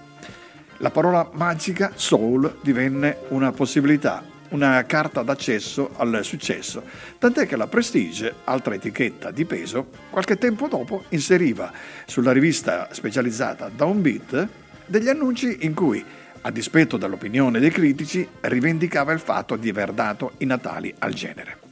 La 0.79 0.91
parola 0.91 1.29
magica 1.33 1.93
soul 1.95 2.59
divenne 2.63 3.19
una 3.29 3.53
possibilità 3.53 4.35
una 4.51 4.85
carta 4.85 5.23
d'accesso 5.23 5.91
al 5.97 6.21
successo, 6.23 6.83
tant'è 7.19 7.47
che 7.47 7.57
la 7.57 7.67
Prestige, 7.67 8.33
altra 8.45 8.75
etichetta 8.75 9.31
di 9.31 9.45
peso, 9.45 9.89
qualche 10.11 10.37
tempo 10.37 10.69
dopo 10.69 11.05
inseriva 11.11 11.73
sulla 12.07 12.33
rivista 12.33 12.89
specializzata 12.93 13.71
Downbeat 13.75 14.49
degli 14.87 15.09
annunci 15.09 15.65
in 15.65 15.75
cui, 15.75 16.05
a 16.43 16.51
dispetto 16.51 16.97
dell'opinione 16.97 17.59
dei 17.59 17.71
critici, 17.71 18.27
rivendicava 18.43 19.13
il 19.13 19.21
fatto 19.21 19.57
di 19.57 19.69
aver 19.69 19.93
dato 19.93 20.35
i 20.39 20.45
natali 20.45 20.95
al 20.99 21.13
genere. 21.13 21.66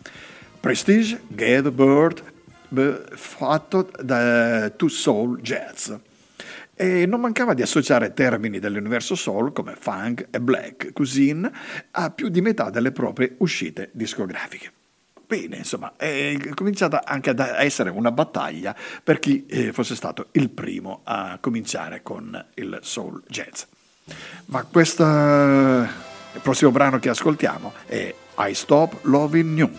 Prestige 0.65 1.21
gave 1.29 1.71
birth 1.71 2.23
fatto 3.17 3.91
da 4.03 4.71
To 4.71 4.89
Soul 4.89 5.43
Jazz 5.43 5.93
e 6.75 7.05
non 7.05 7.21
mancava 7.21 7.53
di 7.53 7.61
associare 7.61 8.15
termini 8.15 8.59
dell'universo 8.61 9.15
soul 9.15 9.53
come 9.53 9.77
funk 9.79 10.29
e 10.31 10.41
black 10.41 10.95
cuisine 10.95 11.53
a 11.91 12.09
più 12.09 12.31
di 12.31 12.41
metà 12.41 12.71
delle 12.71 12.93
proprie 12.93 13.35
uscite 13.41 13.91
discografiche. 13.93 14.73
Bene, 15.27 15.59
insomma, 15.59 15.97
è 15.99 16.35
cominciata 16.55 17.05
anche 17.05 17.29
ad 17.29 17.41
essere 17.41 17.91
una 17.91 18.11
battaglia 18.11 18.75
per 19.03 19.19
chi 19.19 19.45
eh, 19.45 19.71
fosse 19.71 19.95
stato 19.95 20.29
il 20.33 20.49
primo 20.49 21.03
a 21.05 21.37
cominciare 21.43 22.01
con 22.03 22.43
il 22.55 22.79
soul 22.81 23.23
jazz. 23.29 23.65
Ma 24.47 24.63
questo, 24.63 25.05
il 25.05 26.41
prossimo 26.41 26.71
brano 26.71 26.99
che 26.99 27.11
ascoltiamo 27.11 27.71
è 27.85 28.15
I 28.39 28.55
Stop 28.55 29.01
Loving 29.03 29.59
You. 29.59 29.71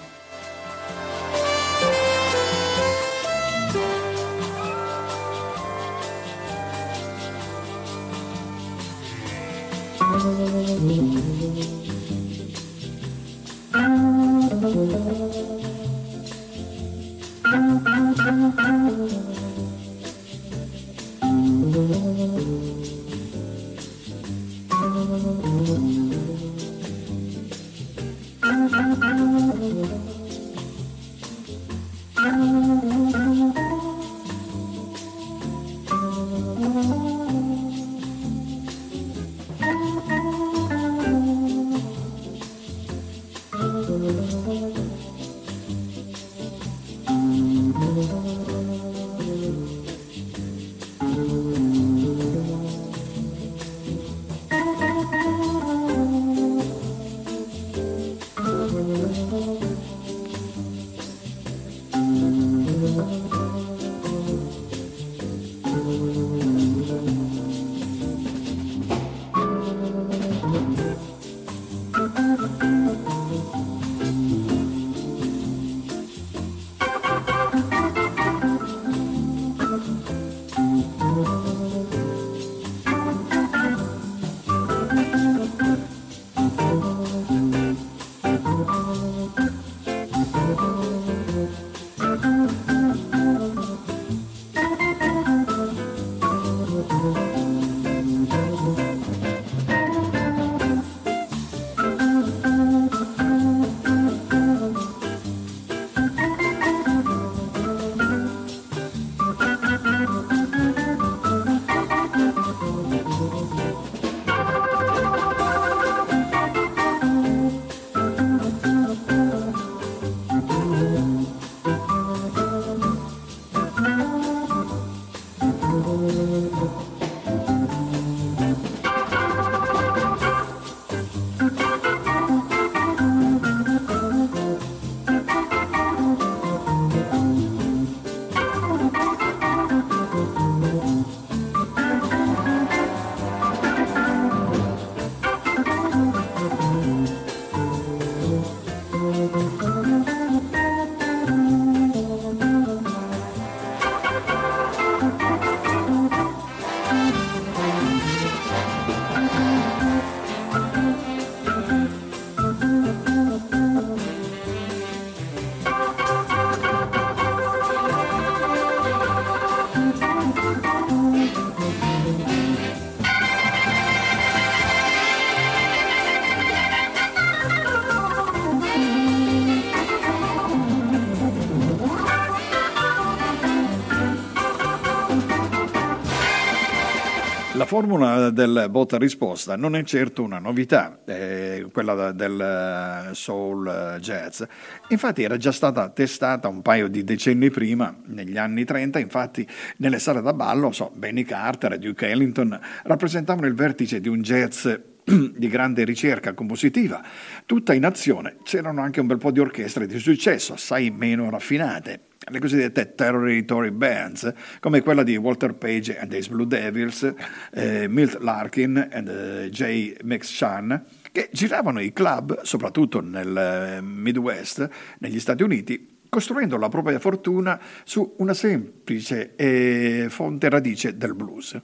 Formula 187.65 188.29
del 188.29 188.67
botta 188.69 188.97
risposta 188.97 189.55
non 189.55 189.75
è 189.75 189.83
certo 189.83 190.23
una 190.23 190.39
novità, 190.39 190.99
eh, 191.05 191.67
quella 191.71 192.11
del 192.11 193.09
soul 193.11 193.67
eh, 193.67 193.99
jazz. 193.99 194.41
Infatti 194.89 195.23
era 195.23 195.37
già 195.37 195.51
stata 195.51 195.89
testata 195.89 196.47
un 196.47 196.61
paio 196.61 196.87
di 196.87 197.03
decenni 197.03 197.49
prima, 197.49 197.95
negli 198.05 198.37
anni 198.37 198.63
30, 198.63 198.99
infatti 198.99 199.47
nelle 199.77 199.99
sale 199.99 200.21
da 200.21 200.33
ballo, 200.33 200.71
so, 200.71 200.91
Benny 200.95 201.23
Carter 201.23 201.73
e 201.73 201.79
Duke 201.79 202.07
Ellington 202.07 202.59
rappresentavano 202.83 203.47
il 203.47 203.53
vertice 203.53 203.99
di 203.99 204.07
un 204.07 204.21
jazz 204.21 204.67
di 205.35 205.47
grande 205.47 205.83
ricerca 205.83 206.33
compositiva, 206.33 207.03
tutta 207.45 207.73
in 207.73 207.85
azione. 207.85 208.37
C'erano 208.43 208.81
anche 208.81 208.99
un 208.99 209.07
bel 209.07 209.19
po' 209.19 209.31
di 209.31 209.39
orchestre 209.39 209.85
di 209.85 209.99
successo, 209.99 210.53
assai 210.53 210.89
meno 210.89 211.29
raffinate, 211.29 211.99
le 212.31 212.39
cosiddette 212.39 212.95
territory 212.95 213.69
bands, 213.69 214.33
come 214.59 214.81
quella 214.81 215.03
di 215.03 215.15
Walter 215.15 215.53
Page 215.53 215.99
and 215.99 216.11
Ace 216.11 216.29
Blue 216.29 216.47
Devils, 216.47 217.13
eh, 217.53 217.87
Milt 217.87 218.17
Larkin 218.19 218.77
e 218.91 219.43
eh, 219.43 219.49
J. 219.49 219.97
McShann, 220.03 220.73
che 221.11 221.29
giravano 221.31 221.79
i 221.79 221.93
club, 221.93 222.41
soprattutto 222.41 222.99
nel 222.99 223.37
eh, 223.77 223.81
Midwest, 223.81 224.67
negli 224.99 225.19
Stati 225.19 225.43
Uniti, 225.43 225.99
costruendo 226.09 226.57
la 226.57 226.69
propria 226.69 226.97
fortuna 226.97 227.59
su 227.83 228.15
una 228.17 228.33
semplice 228.33 229.35
eh, 229.35 230.07
fonte 230.09 230.49
radice 230.49 230.97
del 230.97 231.13
blues. 231.13 231.61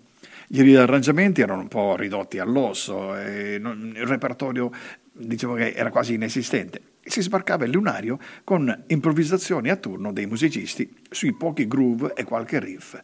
Gli 0.54 0.76
arrangiamenti 0.76 1.40
erano 1.40 1.62
un 1.62 1.70
po' 1.70 1.96
ridotti 1.96 2.38
all'osso, 2.38 3.14
non, 3.60 3.94
il 3.96 4.06
repertorio 4.06 4.70
dicevo 5.14 5.54
che 5.54 5.72
era 5.72 5.90
quasi 5.90 6.16
inesistente 6.16 6.92
si 7.04 7.22
sbarcava 7.22 7.66
il 7.66 7.72
lunario 7.72 8.20
con 8.44 8.84
improvvisazioni 8.88 9.70
a 9.70 9.76
turno 9.76 10.14
dei 10.14 10.26
musicisti 10.28 10.94
sui 11.10 11.34
pochi 11.34 11.68
groove 11.68 12.14
e 12.16 12.24
qualche 12.24 12.60
riff. 12.60 13.00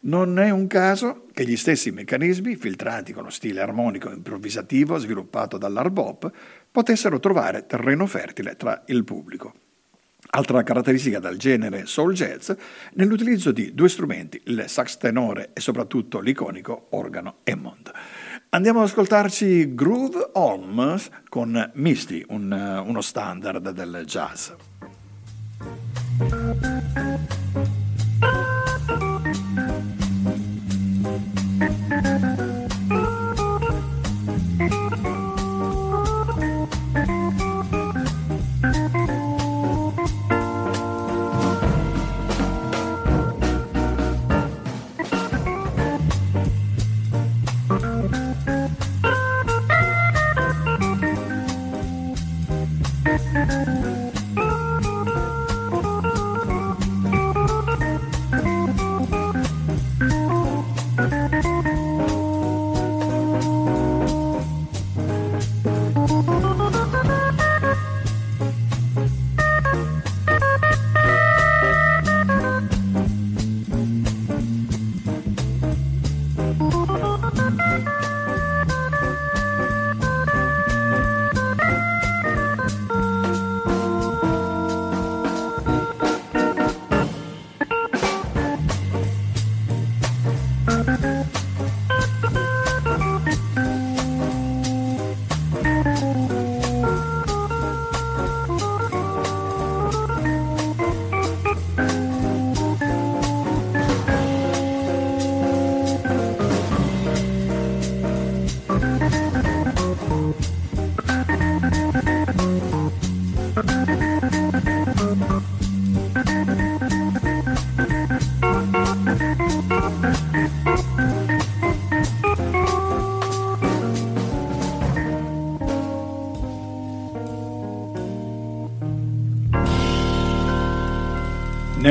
Non 0.00 0.38
è 0.38 0.50
un 0.50 0.66
caso 0.66 1.26
che 1.32 1.44
gli 1.44 1.56
stessi 1.56 1.90
meccanismi, 1.90 2.56
filtrati 2.56 3.12
con 3.12 3.24
lo 3.24 3.30
stile 3.30 3.60
armonico 3.60 4.10
improvvisativo 4.10 4.96
sviluppato 4.98 5.58
dall'hard 5.58 5.92
bop, 5.92 6.30
potessero 6.70 7.20
trovare 7.20 7.66
terreno 7.66 8.06
fertile 8.06 8.56
tra 8.56 8.82
il 8.86 9.04
pubblico. 9.04 9.63
Altra 10.36 10.64
caratteristica 10.64 11.20
del 11.20 11.38
genere 11.38 11.86
soul 11.86 12.12
jazz 12.12 12.50
nell'utilizzo 12.94 13.52
di 13.52 13.72
due 13.72 13.88
strumenti, 13.88 14.40
il 14.46 14.64
sax 14.66 14.96
tenore 14.96 15.50
e 15.52 15.60
soprattutto 15.60 16.18
l'iconico 16.18 16.88
organo 16.90 17.36
Hammond. 17.44 17.92
Andiamo 18.48 18.80
ad 18.80 18.86
ascoltarci 18.86 19.76
Groove 19.76 20.30
Holmes 20.32 21.08
con 21.28 21.70
Misty, 21.74 22.24
un, 22.30 22.50
uno 22.50 23.00
standard 23.00 23.70
del 23.70 24.02
jazz. 24.06 24.50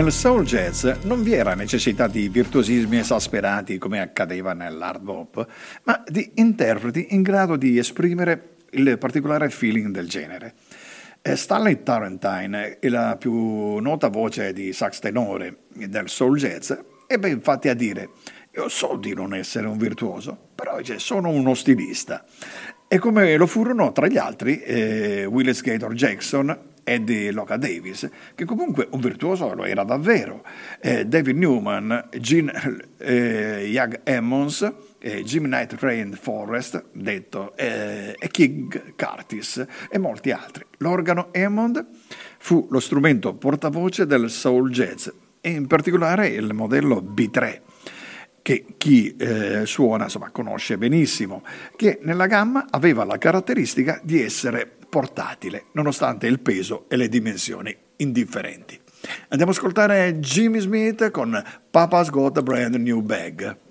Nel 0.03 0.11
soul 0.11 0.43
jazz 0.43 0.85
non 1.03 1.23
vi 1.23 1.31
era 1.31 1.53
necessità 1.53 2.07
di 2.07 2.27
virtuosismi 2.27 2.97
esasperati 2.97 3.77
come 3.77 4.01
accadeva 4.01 4.51
nell'hard 4.51 5.01
bop, 5.01 5.47
ma 5.83 6.03
di 6.05 6.29
interpreti 6.35 7.07
in 7.11 7.21
grado 7.21 7.55
di 7.55 7.77
esprimere 7.77 8.55
il 8.71 8.97
particolare 8.97 9.49
feeling 9.49 9.91
del 9.91 10.09
genere. 10.09 10.55
Eh, 11.21 11.37
Stanley 11.37 11.83
Tarantine 11.83 12.79
la 12.81 13.15
più 13.17 13.77
nota 13.77 14.09
voce 14.09 14.51
di 14.51 14.73
sax 14.73 14.99
tenore 14.99 15.59
del 15.69 16.09
soul 16.09 16.37
jazz, 16.37 16.73
ebbe 17.07 17.29
infatti 17.29 17.69
a 17.69 17.73
dire 17.73 18.09
io 18.55 18.67
so 18.67 18.97
di 18.97 19.13
non 19.13 19.33
essere 19.33 19.67
un 19.67 19.77
virtuoso, 19.77 20.37
però 20.53 20.79
sono 20.97 21.29
uno 21.29 21.53
stilista. 21.53 22.25
E 22.89 22.97
come 22.99 23.37
lo 23.37 23.47
furono 23.47 23.93
tra 23.93 24.07
gli 24.07 24.17
altri 24.17 24.59
eh, 24.63 25.23
Willis 25.23 25.61
Gator 25.61 25.93
Jackson, 25.93 26.72
Eddie 26.83 27.31
Loca 27.31 27.57
Davis, 27.57 28.09
che 28.35 28.45
comunque 28.45 28.87
un 28.91 28.99
virtuoso 28.99 29.53
lo 29.53 29.65
era 29.65 29.83
davvero, 29.83 30.43
eh, 30.81 31.05
David 31.05 31.37
Newman, 31.37 32.09
Gene 32.19 32.87
eh, 32.97 33.67
Young 33.69 34.01
Emmons, 34.03 34.71
eh, 34.99 35.23
Jim 35.23 35.43
Knight 35.43 35.73
Rain 35.79 36.17
Forrest, 36.19 36.85
detto, 36.91 37.55
eh, 37.57 38.15
e 38.17 38.27
King 38.29 38.95
Curtis 38.95 39.65
e 39.89 39.97
molti 39.97 40.31
altri. 40.31 40.65
L'organo 40.77 41.29
Hammond 41.33 41.85
fu 42.37 42.67
lo 42.69 42.79
strumento 42.79 43.33
portavoce 43.33 44.05
del 44.05 44.29
soul 44.29 44.69
jazz 44.71 45.07
e 45.41 45.49
in 45.49 45.67
particolare 45.67 46.27
il 46.27 46.53
modello 46.53 47.01
B3 47.01 47.61
che 48.43 48.65
chi 48.77 49.15
eh, 49.15 49.65
suona 49.65 50.03
insomma, 50.03 50.29
conosce 50.29 50.77
benissimo, 50.77 51.43
che 51.77 51.99
nella 52.01 52.27
gamma 52.27 52.67
aveva 52.69 53.05
la 53.05 53.17
caratteristica 53.17 53.99
di 54.03 54.21
essere 54.21 54.75
portatile, 54.93 55.65
nonostante 55.71 56.27
il 56.27 56.39
peso 56.39 56.85
e 56.87 56.97
le 56.97 57.09
dimensioni 57.09 57.75
indifferenti. 57.95 58.79
Andiamo 59.29 59.51
ad 59.51 59.57
ascoltare 59.57 60.19
Jimmy 60.19 60.59
Smith 60.59 61.09
con 61.09 61.43
Papa's 61.71 62.11
Got 62.11 62.37
a 62.37 62.43
Brand 62.43 62.75
New 62.75 63.01
Bag. 63.01 63.62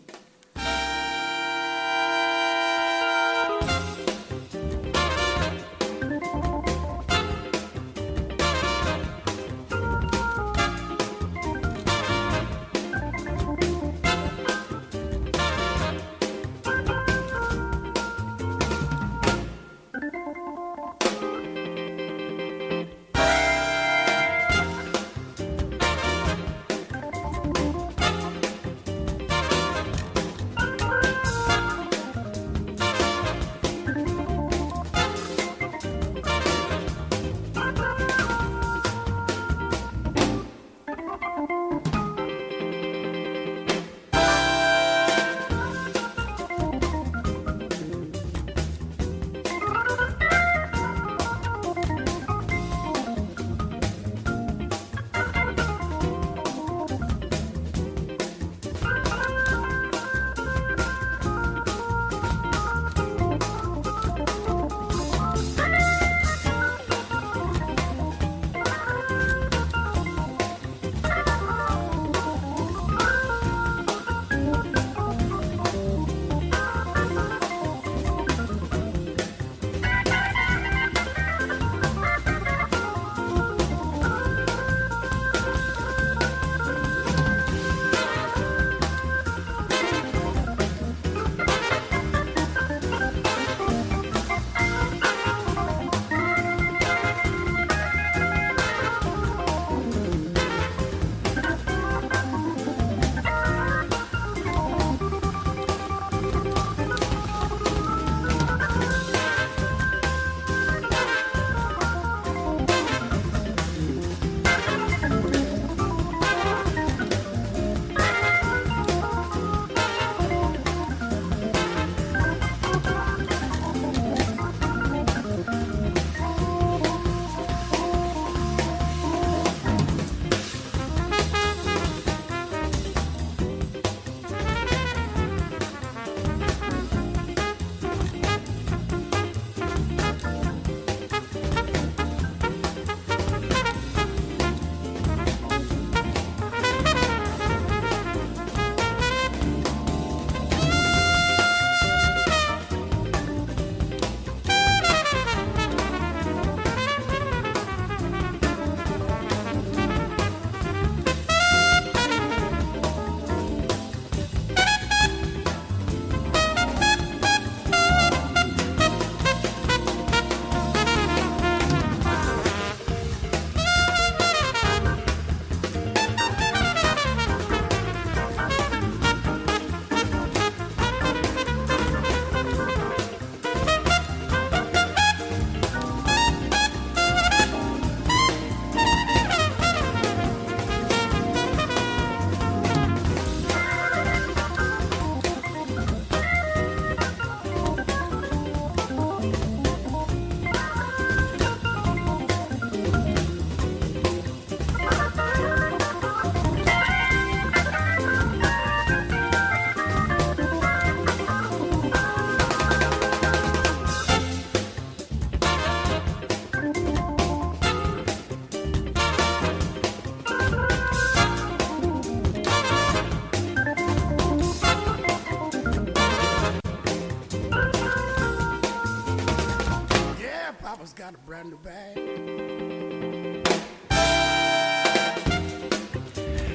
Got 231.13 231.19
a 231.19 231.27
brand 231.27 231.49
new 231.49 231.59
bag. 231.63 232.01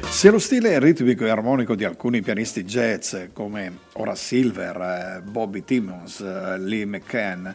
Se 0.09 0.31
lo 0.31 0.39
stile 0.39 0.79
ritmico 0.79 1.25
e 1.25 1.29
armonico 1.29 1.75
di 1.75 1.83
alcuni 1.83 2.21
pianisti 2.21 2.63
jazz 2.63 3.15
come 3.33 3.77
Horace 3.93 4.23
Silver, 4.23 4.75
eh, 4.77 5.21
Bobby 5.21 5.63
Timmons, 5.63 6.21
eh, 6.21 6.57
Lee 6.57 6.85
McCann 6.85 7.47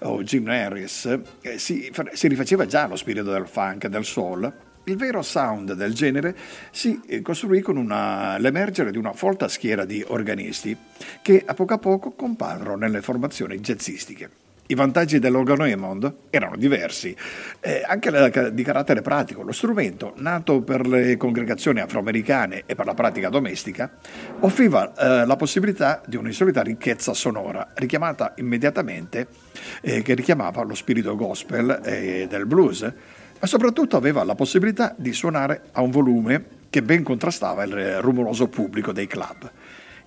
o 0.00 0.22
Jim 0.22 0.46
Harris 0.48 1.18
eh, 1.40 1.58
si, 1.58 1.90
si 2.12 2.28
rifaceva 2.28 2.66
già 2.66 2.82
allo 2.84 2.96
spirito 2.96 3.30
del 3.30 3.46
funk 3.46 3.84
e 3.84 3.88
del 3.88 4.04
soul, 4.04 4.52
il 4.84 4.96
vero 4.96 5.22
sound 5.22 5.72
del 5.72 5.94
genere 5.94 6.36
si 6.70 7.00
costruì 7.22 7.62
con 7.62 7.78
una, 7.78 8.36
l'emergere 8.36 8.90
di 8.90 8.98
una 8.98 9.12
folta 9.12 9.48
schiera 9.48 9.86
di 9.86 10.04
organisti 10.06 10.76
che 11.22 11.42
a 11.46 11.54
poco 11.54 11.74
a 11.74 11.78
poco 11.78 12.10
comparvero 12.10 12.76
nelle 12.76 13.00
formazioni 13.00 13.60
jazzistiche. 13.60 14.49
I 14.70 14.74
vantaggi 14.74 15.18
dell'organo 15.18 15.64
Hammond 15.64 16.14
erano 16.30 16.54
diversi, 16.54 17.14
eh, 17.58 17.82
anche 17.84 18.52
di 18.52 18.62
carattere 18.62 19.02
pratico. 19.02 19.42
Lo 19.42 19.50
strumento, 19.50 20.12
nato 20.18 20.62
per 20.62 20.86
le 20.86 21.16
congregazioni 21.16 21.80
afroamericane 21.80 22.62
e 22.66 22.76
per 22.76 22.86
la 22.86 22.94
pratica 22.94 23.30
domestica, 23.30 23.90
offriva 24.38 24.94
eh, 24.94 25.26
la 25.26 25.34
possibilità 25.34 26.00
di 26.06 26.14
un'insolita 26.14 26.62
ricchezza 26.62 27.14
sonora, 27.14 27.72
richiamata 27.74 28.34
immediatamente, 28.36 29.26
eh, 29.80 30.02
che 30.02 30.14
richiamava 30.14 30.62
lo 30.62 30.76
spirito 30.76 31.16
gospel 31.16 31.80
e 31.84 32.28
del 32.30 32.46
blues, 32.46 32.82
ma 32.82 33.46
soprattutto 33.48 33.96
aveva 33.96 34.22
la 34.22 34.36
possibilità 34.36 34.94
di 34.96 35.12
suonare 35.12 35.62
a 35.72 35.80
un 35.80 35.90
volume 35.90 36.44
che 36.70 36.82
ben 36.82 37.02
contrastava 37.02 37.64
il 37.64 38.00
rumoroso 38.00 38.46
pubblico 38.46 38.92
dei 38.92 39.08
club. 39.08 39.50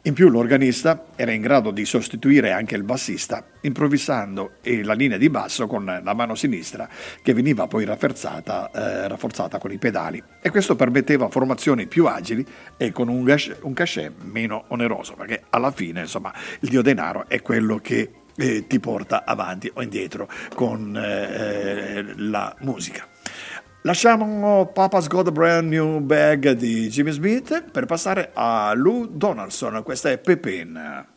In 0.05 0.13
più 0.13 0.27
l'organista 0.27 1.05
era 1.15 1.31
in 1.31 1.39
grado 1.39 1.71
di 1.71 1.85
sostituire 1.85 2.51
anche 2.51 2.75
il 2.75 2.83
bassista, 2.83 3.41
improvvisando 3.61 4.55
la 4.61 4.91
linea 4.91 5.17
di 5.17 5.29
basso 5.29 5.65
con 5.65 5.85
la 5.85 6.13
mano 6.13 6.35
sinistra 6.35 6.89
che 7.21 7.33
veniva 7.33 7.67
poi 7.67 7.85
rafforzata, 7.85 8.69
eh, 8.71 9.07
rafforzata 9.07 9.59
con 9.59 9.71
i 9.71 9.77
pedali 9.77 10.21
e 10.41 10.49
questo 10.49 10.75
permetteva 10.75 11.29
formazioni 11.29 11.87
più 11.87 12.05
agili 12.05 12.45
e 12.75 12.91
con 12.91 13.07
un, 13.07 13.23
gash, 13.23 13.55
un 13.61 13.71
cachet 13.71 14.11
meno 14.23 14.65
oneroso 14.67 15.13
perché 15.13 15.43
alla 15.51 15.71
fine 15.71 16.01
insomma 16.01 16.33
il 16.59 16.67
dio 16.67 16.81
denaro 16.81 17.23
è 17.29 17.41
quello 17.41 17.77
che 17.77 18.11
eh, 18.35 18.67
ti 18.67 18.81
porta 18.81 19.23
avanti 19.23 19.71
o 19.73 19.81
indietro 19.81 20.27
con 20.53 20.97
eh, 20.97 21.99
eh 21.99 22.13
la 22.17 22.53
musica. 22.59 23.12
Lasciamo 23.85 24.71
Papa's 24.71 25.09
Got 25.09 25.27
a 25.27 25.31
Brand 25.31 25.67
New 25.69 25.99
Bag 25.99 26.51
di 26.51 26.87
Jimmy 26.87 27.11
Smith 27.11 27.65
per 27.69 27.85
passare 27.85 28.29
a 28.33 28.71
Lou 28.73 29.07
Donaldson, 29.07 29.83
questa 29.83 30.09
è 30.09 30.17
Pepin. 30.19 31.11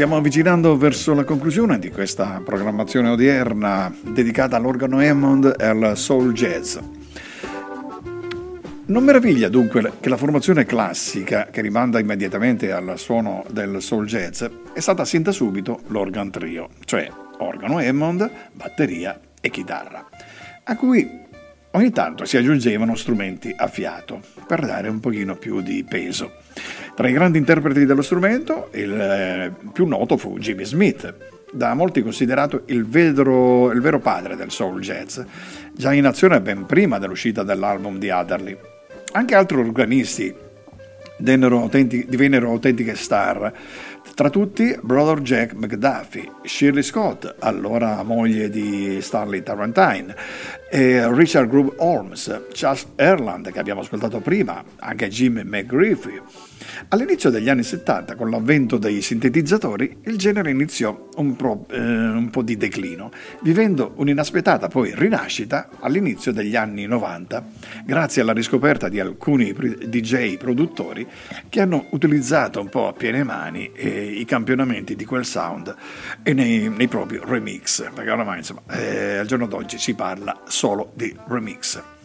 Stiamo 0.00 0.16
avvicinando 0.16 0.78
verso 0.78 1.12
la 1.12 1.24
conclusione 1.24 1.78
di 1.78 1.90
questa 1.90 2.40
programmazione 2.42 3.10
odierna 3.10 3.94
dedicata 4.02 4.56
all'organo 4.56 4.98
Hammond 4.98 5.56
e 5.58 5.66
al 5.66 5.92
soul 5.94 6.32
jazz. 6.32 6.78
Non 8.86 9.04
meraviglia 9.04 9.50
dunque 9.50 9.92
che 10.00 10.08
la 10.08 10.16
formazione 10.16 10.64
classica, 10.64 11.48
che 11.50 11.60
rimanda 11.60 11.98
immediatamente 11.98 12.72
al 12.72 12.94
suono 12.96 13.44
del 13.50 13.82
soul 13.82 14.06
jazz, 14.06 14.42
è 14.72 14.80
stata 14.80 15.04
sin 15.04 15.20
da 15.20 15.32
subito 15.32 15.80
l'organ 15.88 16.30
trio, 16.30 16.70
cioè 16.86 17.06
organo 17.36 17.76
Hammond, 17.76 18.30
batteria 18.54 19.20
e 19.38 19.50
chitarra, 19.50 20.08
a 20.64 20.76
cui 20.76 21.19
ogni 21.72 21.90
tanto 21.90 22.24
si 22.24 22.36
aggiungevano 22.36 22.94
strumenti 22.94 23.52
a 23.56 23.68
fiato 23.68 24.20
per 24.46 24.64
dare 24.64 24.88
un 24.88 25.00
pochino 25.00 25.36
più 25.36 25.60
di 25.60 25.84
peso. 25.88 26.32
Tra 26.94 27.08
i 27.08 27.12
grandi 27.12 27.38
interpreti 27.38 27.84
dello 27.84 28.02
strumento, 28.02 28.68
il 28.72 28.92
eh, 28.92 29.52
più 29.72 29.86
noto 29.86 30.16
fu 30.16 30.38
Jimmy 30.38 30.64
Smith, 30.64 31.14
da 31.52 31.74
molti 31.74 32.02
considerato 32.02 32.62
il 32.66 32.86
vero, 32.86 33.70
il 33.72 33.80
vero 33.80 33.98
padre 33.98 34.36
del 34.36 34.50
soul 34.50 34.80
jazz, 34.80 35.20
già 35.72 35.92
in 35.92 36.06
azione 36.06 36.40
ben 36.40 36.66
prima 36.66 36.98
dell'uscita 36.98 37.42
dell'album 37.42 37.98
di 37.98 38.10
Adderley. 38.10 38.56
Anche 39.12 39.34
altri 39.34 39.56
organisti 39.56 40.34
divennero 41.16 41.58
autentiche 41.58 42.94
star, 42.94 43.52
tra 44.20 44.28
tutti 44.28 44.78
Brother 44.82 45.22
Jack 45.22 45.54
McDuffie, 45.54 46.30
Shirley 46.44 46.82
Scott, 46.82 47.36
allora 47.38 48.02
moglie 48.02 48.50
di 48.50 49.00
Stanley 49.00 49.42
Tarantine, 49.42 50.14
Richard 50.70 51.48
Groove 51.48 51.72
Holmes, 51.78 52.42
Charles 52.52 52.86
Erland 52.96 53.50
che 53.50 53.58
abbiamo 53.58 53.80
ascoltato 53.80 54.20
prima, 54.20 54.62
anche 54.80 55.08
Jim 55.08 55.40
McGriffey. 55.42 56.20
All'inizio 56.88 57.30
degli 57.30 57.48
anni 57.48 57.62
70, 57.62 58.16
con 58.16 58.30
l'avvento 58.30 58.78
dei 58.78 59.00
sintetizzatori, 59.00 59.98
il 60.04 60.16
genere 60.16 60.50
iniziò 60.50 61.08
un 61.16 61.36
po', 61.36 61.66
eh, 61.70 61.78
un 61.78 62.28
po', 62.30 62.42
di 62.42 62.56
declino, 62.56 63.10
vivendo 63.42 63.92
un'inaspettata 63.96 64.68
poi 64.68 64.92
rinascita 64.94 65.68
all'inizio 65.80 66.32
degli 66.32 66.56
anni 66.56 66.86
90, 66.86 67.44
grazie 67.84 68.22
alla 68.22 68.32
riscoperta 68.32 68.88
di 68.88 69.00
alcuni 69.00 69.52
DJ 69.52 70.36
produttori 70.36 71.06
che 71.48 71.60
hanno 71.60 71.86
utilizzato 71.90 72.60
un 72.60 72.68
po' 72.68 72.88
a 72.88 72.92
piene 72.92 73.22
mani 73.22 73.70
eh, 73.74 74.04
i 74.18 74.24
campionamenti 74.24 74.96
di 74.96 75.04
quel 75.04 75.24
sound 75.24 75.74
e 76.22 76.32
nei, 76.32 76.68
nei 76.68 76.88
propri 76.88 77.20
remix, 77.22 77.90
perché 77.92 78.10
oramai 78.10 78.38
insomma, 78.38 78.62
eh, 78.70 79.18
al 79.18 79.26
giorno 79.26 79.46
d'oggi 79.46 79.78
si 79.78 79.94
parla 79.94 80.42
solo 80.46 80.92
di 80.94 81.14
remix. 81.28 81.98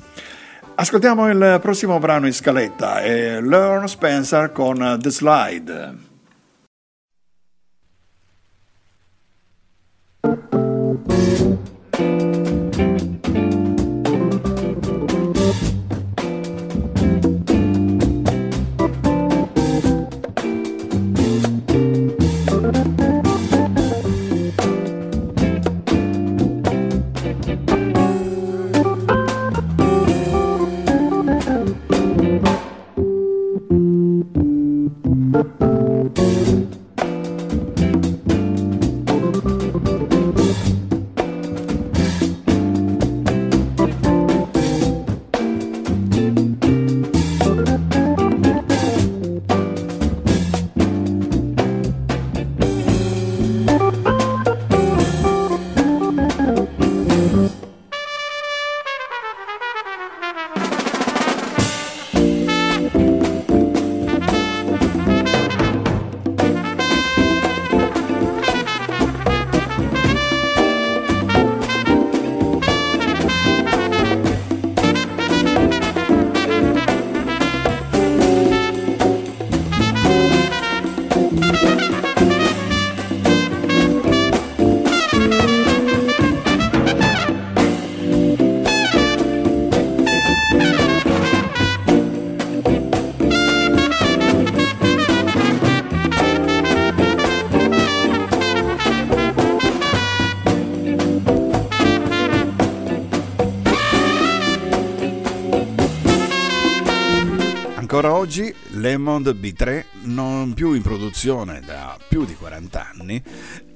Ascoltiamo 0.77 1.29
il 1.29 1.59
prossimo 1.61 1.99
brano 1.99 2.25
in 2.27 2.33
scaletta, 2.33 3.01
è 3.01 3.39
Learn 3.39 3.87
Spencer 3.87 4.51
con 4.51 4.97
The 4.99 5.09
Slide. 5.09 6.14
Lemond 109.25 109.39
B3, 109.39 109.85
non 110.03 110.53
più 110.53 110.73
in 110.73 110.83
produzione 110.83 111.59
da 111.65 111.97
più 112.07 112.25
di 112.25 112.35
40 112.35 112.89
anni, 112.91 113.23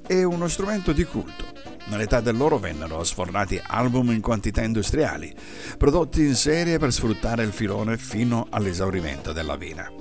è 0.05 0.21
uno 0.21 0.47
strumento 0.47 0.91
di 0.91 1.03
culto. 1.05 1.45
Nell'età 1.87 2.21
dell'oro 2.21 2.59
vennero 2.59 3.03
sfornati 3.03 3.59
album 3.65 4.11
in 4.11 4.21
quantità 4.21 4.61
industriali, 4.61 5.33
prodotti 5.75 6.21
in 6.21 6.35
serie 6.35 6.77
per 6.77 6.93
sfruttare 6.93 7.43
il 7.43 7.51
filone 7.51 7.97
fino 7.97 8.45
all'esaurimento 8.51 9.33
della 9.33 9.55
vina. 9.55 9.91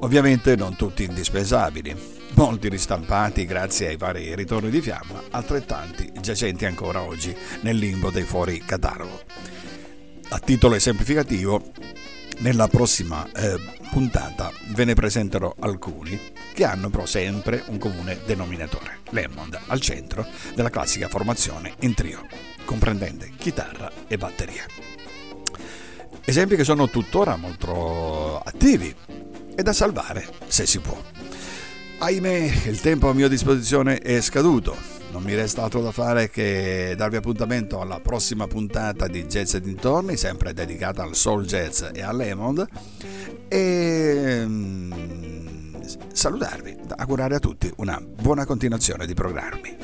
Ovviamente 0.00 0.56
non 0.56 0.74
tutti 0.74 1.04
indispensabili, 1.04 1.94
molti 2.34 2.68
ristampati 2.68 3.46
grazie 3.46 3.88
ai 3.88 3.96
vari 3.96 4.34
ritorni 4.34 4.70
di 4.70 4.80
fiamma, 4.80 5.22
altrettanti 5.30 6.10
giacenti 6.20 6.64
ancora 6.64 7.02
oggi 7.02 7.36
nel 7.60 7.76
limbo 7.76 8.10
dei 8.10 8.24
fuori 8.24 8.58
catalogo. 8.58 9.22
A 10.30 10.38
titolo 10.40 10.74
esemplificativo, 10.74 11.72
nella 12.38 12.68
prossima 12.68 13.26
eh, 13.32 13.58
puntata 13.90 14.52
ve 14.68 14.84
ne 14.84 14.94
presenterò 14.94 15.54
alcuni 15.58 16.32
che 16.52 16.64
hanno 16.64 16.90
però 16.90 17.06
sempre 17.06 17.62
un 17.66 17.78
comune 17.78 18.20
denominatore, 18.24 18.98
Lemond 19.10 19.58
al 19.66 19.80
centro 19.80 20.26
della 20.54 20.70
classica 20.70 21.08
formazione 21.08 21.74
in 21.80 21.94
trio, 21.94 22.26
comprendente 22.64 23.32
chitarra 23.36 23.90
e 24.06 24.16
batteria. 24.16 24.64
Esempi 26.24 26.56
che 26.56 26.64
sono 26.64 26.88
tuttora 26.88 27.36
molto 27.36 28.38
attivi 28.38 28.94
e 29.54 29.62
da 29.62 29.72
salvare 29.72 30.28
se 30.46 30.66
si 30.66 30.78
può. 30.78 31.00
Ahimè, 31.98 32.52
il 32.66 32.80
tempo 32.80 33.08
a 33.08 33.14
mia 33.14 33.28
disposizione 33.28 33.98
è 33.98 34.20
scaduto, 34.20 34.97
non 35.10 35.22
mi 35.22 35.34
resta 35.34 35.62
altro 35.62 35.80
da 35.80 35.92
fare 35.92 36.30
che 36.30 36.94
darvi 36.96 37.16
appuntamento 37.16 37.80
alla 37.80 38.00
prossima 38.00 38.46
puntata 38.46 39.06
di 39.06 39.24
Jazz 39.24 39.54
e 39.54 39.60
dintorni, 39.60 40.16
sempre 40.16 40.52
dedicata 40.52 41.02
al 41.02 41.14
soul 41.14 41.44
jazz 41.44 41.82
e 41.92 42.02
all'Emond 42.02 42.66
e 43.48 44.42
mm, 44.44 45.74
salutarvi, 46.12 46.76
augurare 46.96 47.36
a 47.36 47.38
tutti 47.38 47.72
una 47.76 48.00
buona 48.00 48.44
continuazione 48.44 49.06
di 49.06 49.14
programmi. 49.14 49.76